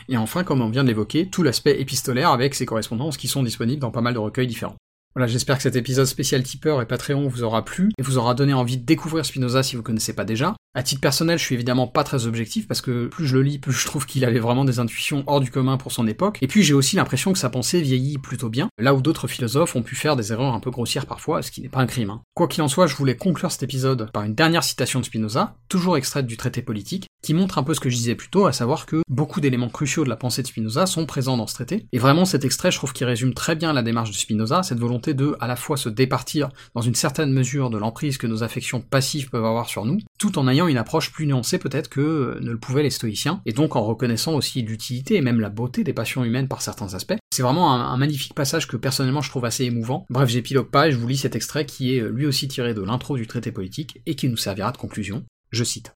et 0.10 0.18
enfin 0.18 0.44
comme 0.44 0.62
on 0.62 0.70
vient 0.72 0.84
de 0.84 0.90
l'évoquer, 0.90 1.30
tout 1.30 1.44
l'aspect 1.44 1.80
épistolaire 1.80 2.32
avec 2.32 2.56
ses 2.56 2.66
correspondances 2.66 3.18
qui 3.18 3.28
sont 3.28 3.44
disponibles 3.44 3.82
dans 3.82 3.92
pas 3.92 4.02
mal 4.02 4.16
de 4.16 4.20
recueils 4.20 4.48
différents. 4.48 4.78
Voilà, 5.18 5.26
j'espère 5.26 5.58
que 5.58 5.64
cet 5.64 5.76
épisode 5.76 6.06
spécial 6.06 6.44
tipeur 6.44 6.80
et 6.80 6.86
Patreon 6.86 7.28
vous 7.28 7.42
aura 7.42 7.66
plu 7.66 7.90
et 7.98 8.04
vous 8.04 8.20
aura 8.20 8.36
donné 8.36 8.54
envie 8.54 8.78
de 8.78 8.86
découvrir 8.86 9.26
Spinoza 9.26 9.64
si 9.64 9.76
vous 9.76 9.82
connaissez 9.82 10.14
pas 10.14 10.26
déjà. 10.26 10.56
À 10.78 10.84
titre 10.84 11.02
personnel, 11.02 11.40
je 11.40 11.44
suis 11.44 11.56
évidemment 11.56 11.88
pas 11.88 12.04
très 12.04 12.28
objectif 12.28 12.68
parce 12.68 12.82
que 12.82 13.08
plus 13.08 13.26
je 13.26 13.36
le 13.36 13.42
lis, 13.42 13.58
plus 13.58 13.74
je 13.74 13.88
trouve 13.88 14.06
qu'il 14.06 14.24
avait 14.24 14.38
vraiment 14.38 14.64
des 14.64 14.78
intuitions 14.78 15.24
hors 15.26 15.40
du 15.40 15.50
commun 15.50 15.76
pour 15.76 15.92
son 15.92 16.08
époque. 16.08 16.38
Et 16.44 16.48
puis 16.48 16.62
j'ai 16.62 16.76
aussi 16.76 16.98
l'impression 16.98 17.34
que 17.34 17.40
sa 17.40 17.50
pensée 17.50 17.82
vieillit 17.82 18.20
plutôt 18.20 18.48
bien, 18.48 18.70
là 18.78 18.94
où 18.94 19.02
d'autres 19.02 19.28
philosophes 19.28 19.76
ont 19.76 19.82
pu 19.82 19.96
faire 19.96 20.16
des 20.16 20.32
erreurs 20.32 20.54
un 20.54 20.60
peu 20.60 20.70
grossières 20.70 21.08
parfois, 21.08 21.42
ce 21.42 21.50
qui 21.50 21.62
n'est 21.62 21.68
pas 21.68 21.80
un 21.80 21.88
crime. 21.88 22.12
Hein. 22.12 22.22
Quoi 22.36 22.48
qu'il 22.48 22.62
en 22.62 22.68
soit, 22.68 22.86
je 22.86 22.96
voulais 22.96 23.18
conclure 23.18 23.52
cet 23.52 23.64
épisode 23.64 24.12
par 24.12 24.22
une 24.22 24.36
dernière 24.36 24.64
citation 24.64 25.00
de 25.00 25.06
Spinoza, 25.06 25.56
toujours 25.68 25.98
extraite 25.98 26.28
du 26.28 26.38
traité 26.38 26.62
politique, 26.62 27.08
qui 27.24 27.34
montre 27.34 27.58
un 27.58 27.64
peu 27.64 27.74
ce 27.74 27.80
que 27.80 27.90
je 27.90 27.96
disais 27.96 28.14
plus 28.14 28.30
tôt, 28.30 28.46
à 28.46 28.54
savoir 28.54 28.86
que 28.86 29.02
beaucoup 29.10 29.42
d'éléments 29.42 29.70
cruciaux 29.70 30.04
de 30.04 30.10
la 30.10 30.16
pensée 30.16 30.44
de 30.44 30.48
Spinoza 30.48 30.86
sont 30.86 31.08
présents 31.08 31.38
dans 31.38 31.48
ce 31.48 31.56
traité. 31.56 31.88
Et 31.92 31.98
vraiment 31.98 32.26
cet 32.26 32.46
extrait, 32.46 32.70
je 32.70 32.78
trouve 32.78 32.94
qu'il 32.94 33.08
résume 33.08 33.34
très 33.34 33.56
bien 33.56 33.74
la 33.74 33.82
démarche 33.82 34.12
de 34.12 34.16
Spinoza, 34.16 34.62
cette 34.62 34.80
volonté 34.80 35.16
de 35.16 35.36
à 35.40 35.48
la 35.48 35.56
fois 35.56 35.76
se 35.76 35.90
départir 35.90 36.50
dans 36.76 36.82
une 36.82 36.94
certaine 36.94 37.34
mesure 37.34 37.72
de 37.72 37.80
l'emprise 37.80 38.20
que 38.20 38.28
nos 38.28 38.44
affections 38.44 38.80
passives 38.80 39.32
peuvent 39.32 39.44
avoir 39.44 39.68
sur 39.68 39.84
nous, 39.84 39.98
tout 40.20 40.38
en 40.38 40.48
ayant 40.48 40.67
une 40.68 40.78
approche 40.78 41.12
plus 41.12 41.28
nuancée 41.28 41.58
peut-être 41.58 41.90
que 41.90 42.38
ne 42.42 42.52
le 42.52 42.60
pouvaient 42.60 42.84
les 42.84 42.90
stoïciens, 42.90 43.42
et 43.46 43.54
donc 43.54 43.76
en 43.76 43.84
reconnaissant 43.84 44.34
aussi 44.34 44.62
l'utilité 44.62 45.16
et 45.16 45.22
même 45.22 45.40
la 45.40 45.50
beauté 45.50 45.84
des 45.84 45.94
passions 45.94 46.24
humaines 46.24 46.48
par 46.48 46.62
certains 46.62 46.94
aspects. 46.94 47.18
C'est 47.32 47.44
vraiment 47.44 47.74
un, 47.74 47.98
magnifique 47.98 48.34
passage 48.34 48.68
que 48.68 48.78
personnellement 48.78 49.22
je 49.22 49.30
trouve 49.30 49.46
assez 49.46 49.66
émouvant. 49.66 50.06
Bref, 50.10 50.30
j'épilogue 50.30 50.70
pas 50.70 50.88
et 50.88 50.92
je 50.92 50.98
vous 50.98 51.08
lis 51.08 51.18
cet 51.18 51.36
extrait 51.36 51.66
qui 51.66 51.96
est 51.96 52.02
lui 52.02 52.26
aussi 52.26 52.48
tiré 52.48 52.74
de 52.74 52.82
l'intro 52.82 53.18
du 53.18 53.28
traité 53.28 53.52
politique 53.52 54.02
et 54.06 54.16
qui 54.16 54.30
nous 54.30 54.38
servira 54.38 54.72
de 54.72 54.78
conclusion. 54.78 55.24
Je 55.52 55.64
cite. 55.64 55.94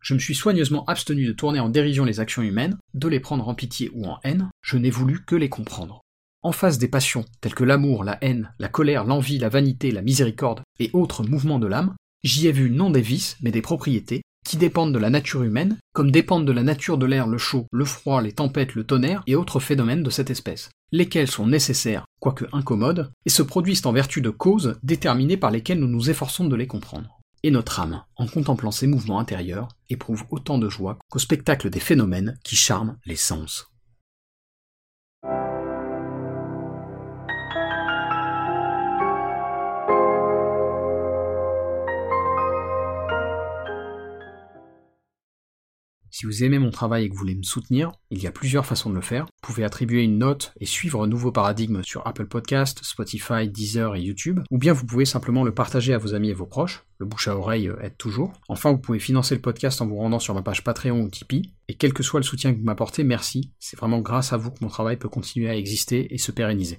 Je 0.00 0.14
me 0.14 0.18
suis 0.18 0.34
soigneusement 0.34 0.84
abstenu 0.84 1.26
de 1.26 1.32
tourner 1.32 1.58
en 1.58 1.68
dérision 1.68 2.04
les 2.04 2.20
actions 2.20 2.42
humaines, 2.42 2.78
de 2.94 3.08
les 3.08 3.18
prendre 3.18 3.48
en 3.48 3.54
pitié 3.54 3.90
ou 3.92 4.04
en 4.06 4.18
haine, 4.22 4.50
je 4.62 4.76
n'ai 4.76 4.90
voulu 4.90 5.24
que 5.24 5.34
les 5.34 5.48
comprendre. 5.48 6.00
En 6.42 6.52
face 6.52 6.78
des 6.78 6.86
passions 6.86 7.24
telles 7.40 7.54
que 7.54 7.64
l'amour, 7.64 8.04
la 8.04 8.16
haine, 8.22 8.54
la 8.60 8.68
colère, 8.68 9.04
l'envie, 9.04 9.38
la 9.38 9.48
vanité, 9.48 9.90
la 9.90 10.02
miséricorde 10.02 10.62
et 10.78 10.90
autres 10.92 11.24
mouvements 11.24 11.58
de 11.58 11.66
l'âme, 11.66 11.96
j'y 12.26 12.48
ai 12.48 12.52
vu 12.52 12.70
non 12.70 12.90
des 12.90 13.00
vices, 13.00 13.36
mais 13.40 13.52
des 13.52 13.62
propriétés, 13.62 14.22
qui 14.44 14.56
dépendent 14.56 14.92
de 14.92 14.98
la 14.98 15.10
nature 15.10 15.42
humaine, 15.42 15.78
comme 15.92 16.10
dépendent 16.10 16.46
de 16.46 16.52
la 16.52 16.62
nature 16.62 16.98
de 16.98 17.06
l'air 17.06 17.26
le 17.26 17.38
chaud, 17.38 17.66
le 17.72 17.84
froid, 17.84 18.22
les 18.22 18.32
tempêtes, 18.32 18.74
le 18.74 18.84
tonnerre 18.84 19.22
et 19.26 19.34
autres 19.34 19.60
phénomènes 19.60 20.02
de 20.02 20.10
cette 20.10 20.30
espèce, 20.30 20.70
lesquels 20.92 21.30
sont 21.30 21.46
nécessaires, 21.46 22.04
quoique 22.20 22.44
incommodes, 22.52 23.10
et 23.24 23.30
se 23.30 23.42
produisent 23.42 23.86
en 23.86 23.92
vertu 23.92 24.20
de 24.20 24.30
causes 24.30 24.78
déterminées 24.82 25.36
par 25.36 25.50
lesquelles 25.50 25.80
nous 25.80 25.88
nous 25.88 26.10
efforçons 26.10 26.46
de 26.46 26.56
les 26.56 26.66
comprendre. 26.66 27.18
et 27.42 27.50
notre 27.52 27.78
âme, 27.78 28.02
en 28.16 28.26
contemplant 28.26 28.72
ces 28.72 28.88
mouvements 28.88 29.20
intérieurs, 29.20 29.68
éprouve 29.88 30.24
autant 30.30 30.58
de 30.58 30.68
joie 30.68 30.98
qu'au 31.08 31.20
spectacle 31.20 31.70
des 31.70 31.78
phénomènes 31.78 32.38
qui 32.42 32.56
charment 32.56 32.96
les 33.04 33.14
sens. 33.14 33.68
Si 46.18 46.24
vous 46.24 46.44
aimez 46.44 46.58
mon 46.58 46.70
travail 46.70 47.04
et 47.04 47.08
que 47.10 47.12
vous 47.12 47.18
voulez 47.18 47.34
me 47.34 47.42
soutenir, 47.42 47.92
il 48.10 48.22
y 48.22 48.26
a 48.26 48.32
plusieurs 48.32 48.64
façons 48.64 48.88
de 48.88 48.94
le 48.94 49.02
faire. 49.02 49.26
Vous 49.26 49.52
pouvez 49.52 49.64
attribuer 49.64 50.02
une 50.02 50.16
note 50.16 50.54
et 50.58 50.64
suivre 50.64 51.04
un 51.04 51.06
nouveau 51.06 51.30
paradigme 51.30 51.82
sur 51.82 52.06
Apple 52.06 52.24
Podcast, 52.24 52.80
Spotify, 52.82 53.50
Deezer 53.50 53.94
et 53.96 54.00
YouTube, 54.00 54.40
ou 54.50 54.56
bien 54.56 54.72
vous 54.72 54.86
pouvez 54.86 55.04
simplement 55.04 55.44
le 55.44 55.52
partager 55.52 55.92
à 55.92 55.98
vos 55.98 56.14
amis 56.14 56.30
et 56.30 56.32
vos 56.32 56.46
proches. 56.46 56.86
Le 56.96 57.04
bouche 57.04 57.28
à 57.28 57.36
oreille 57.36 57.68
euh, 57.68 57.78
aide 57.82 57.98
toujours. 57.98 58.32
Enfin, 58.48 58.72
vous 58.72 58.78
pouvez 58.78 58.98
financer 58.98 59.34
le 59.34 59.42
podcast 59.42 59.82
en 59.82 59.86
vous 59.88 59.96
rendant 59.96 60.18
sur 60.18 60.32
ma 60.32 60.40
page 60.40 60.64
Patreon 60.64 61.02
ou 61.02 61.10
Tipeee. 61.10 61.52
Et 61.68 61.74
quel 61.74 61.92
que 61.92 62.02
soit 62.02 62.20
le 62.20 62.24
soutien 62.24 62.54
que 62.54 62.58
vous 62.58 62.64
m'apportez, 62.64 63.04
merci. 63.04 63.52
C'est 63.58 63.78
vraiment 63.78 63.98
grâce 63.98 64.32
à 64.32 64.38
vous 64.38 64.50
que 64.50 64.62
mon 64.62 64.68
travail 64.68 64.96
peut 64.96 65.10
continuer 65.10 65.50
à 65.50 65.56
exister 65.56 66.14
et 66.14 66.16
se 66.16 66.32
pérenniser. 66.32 66.78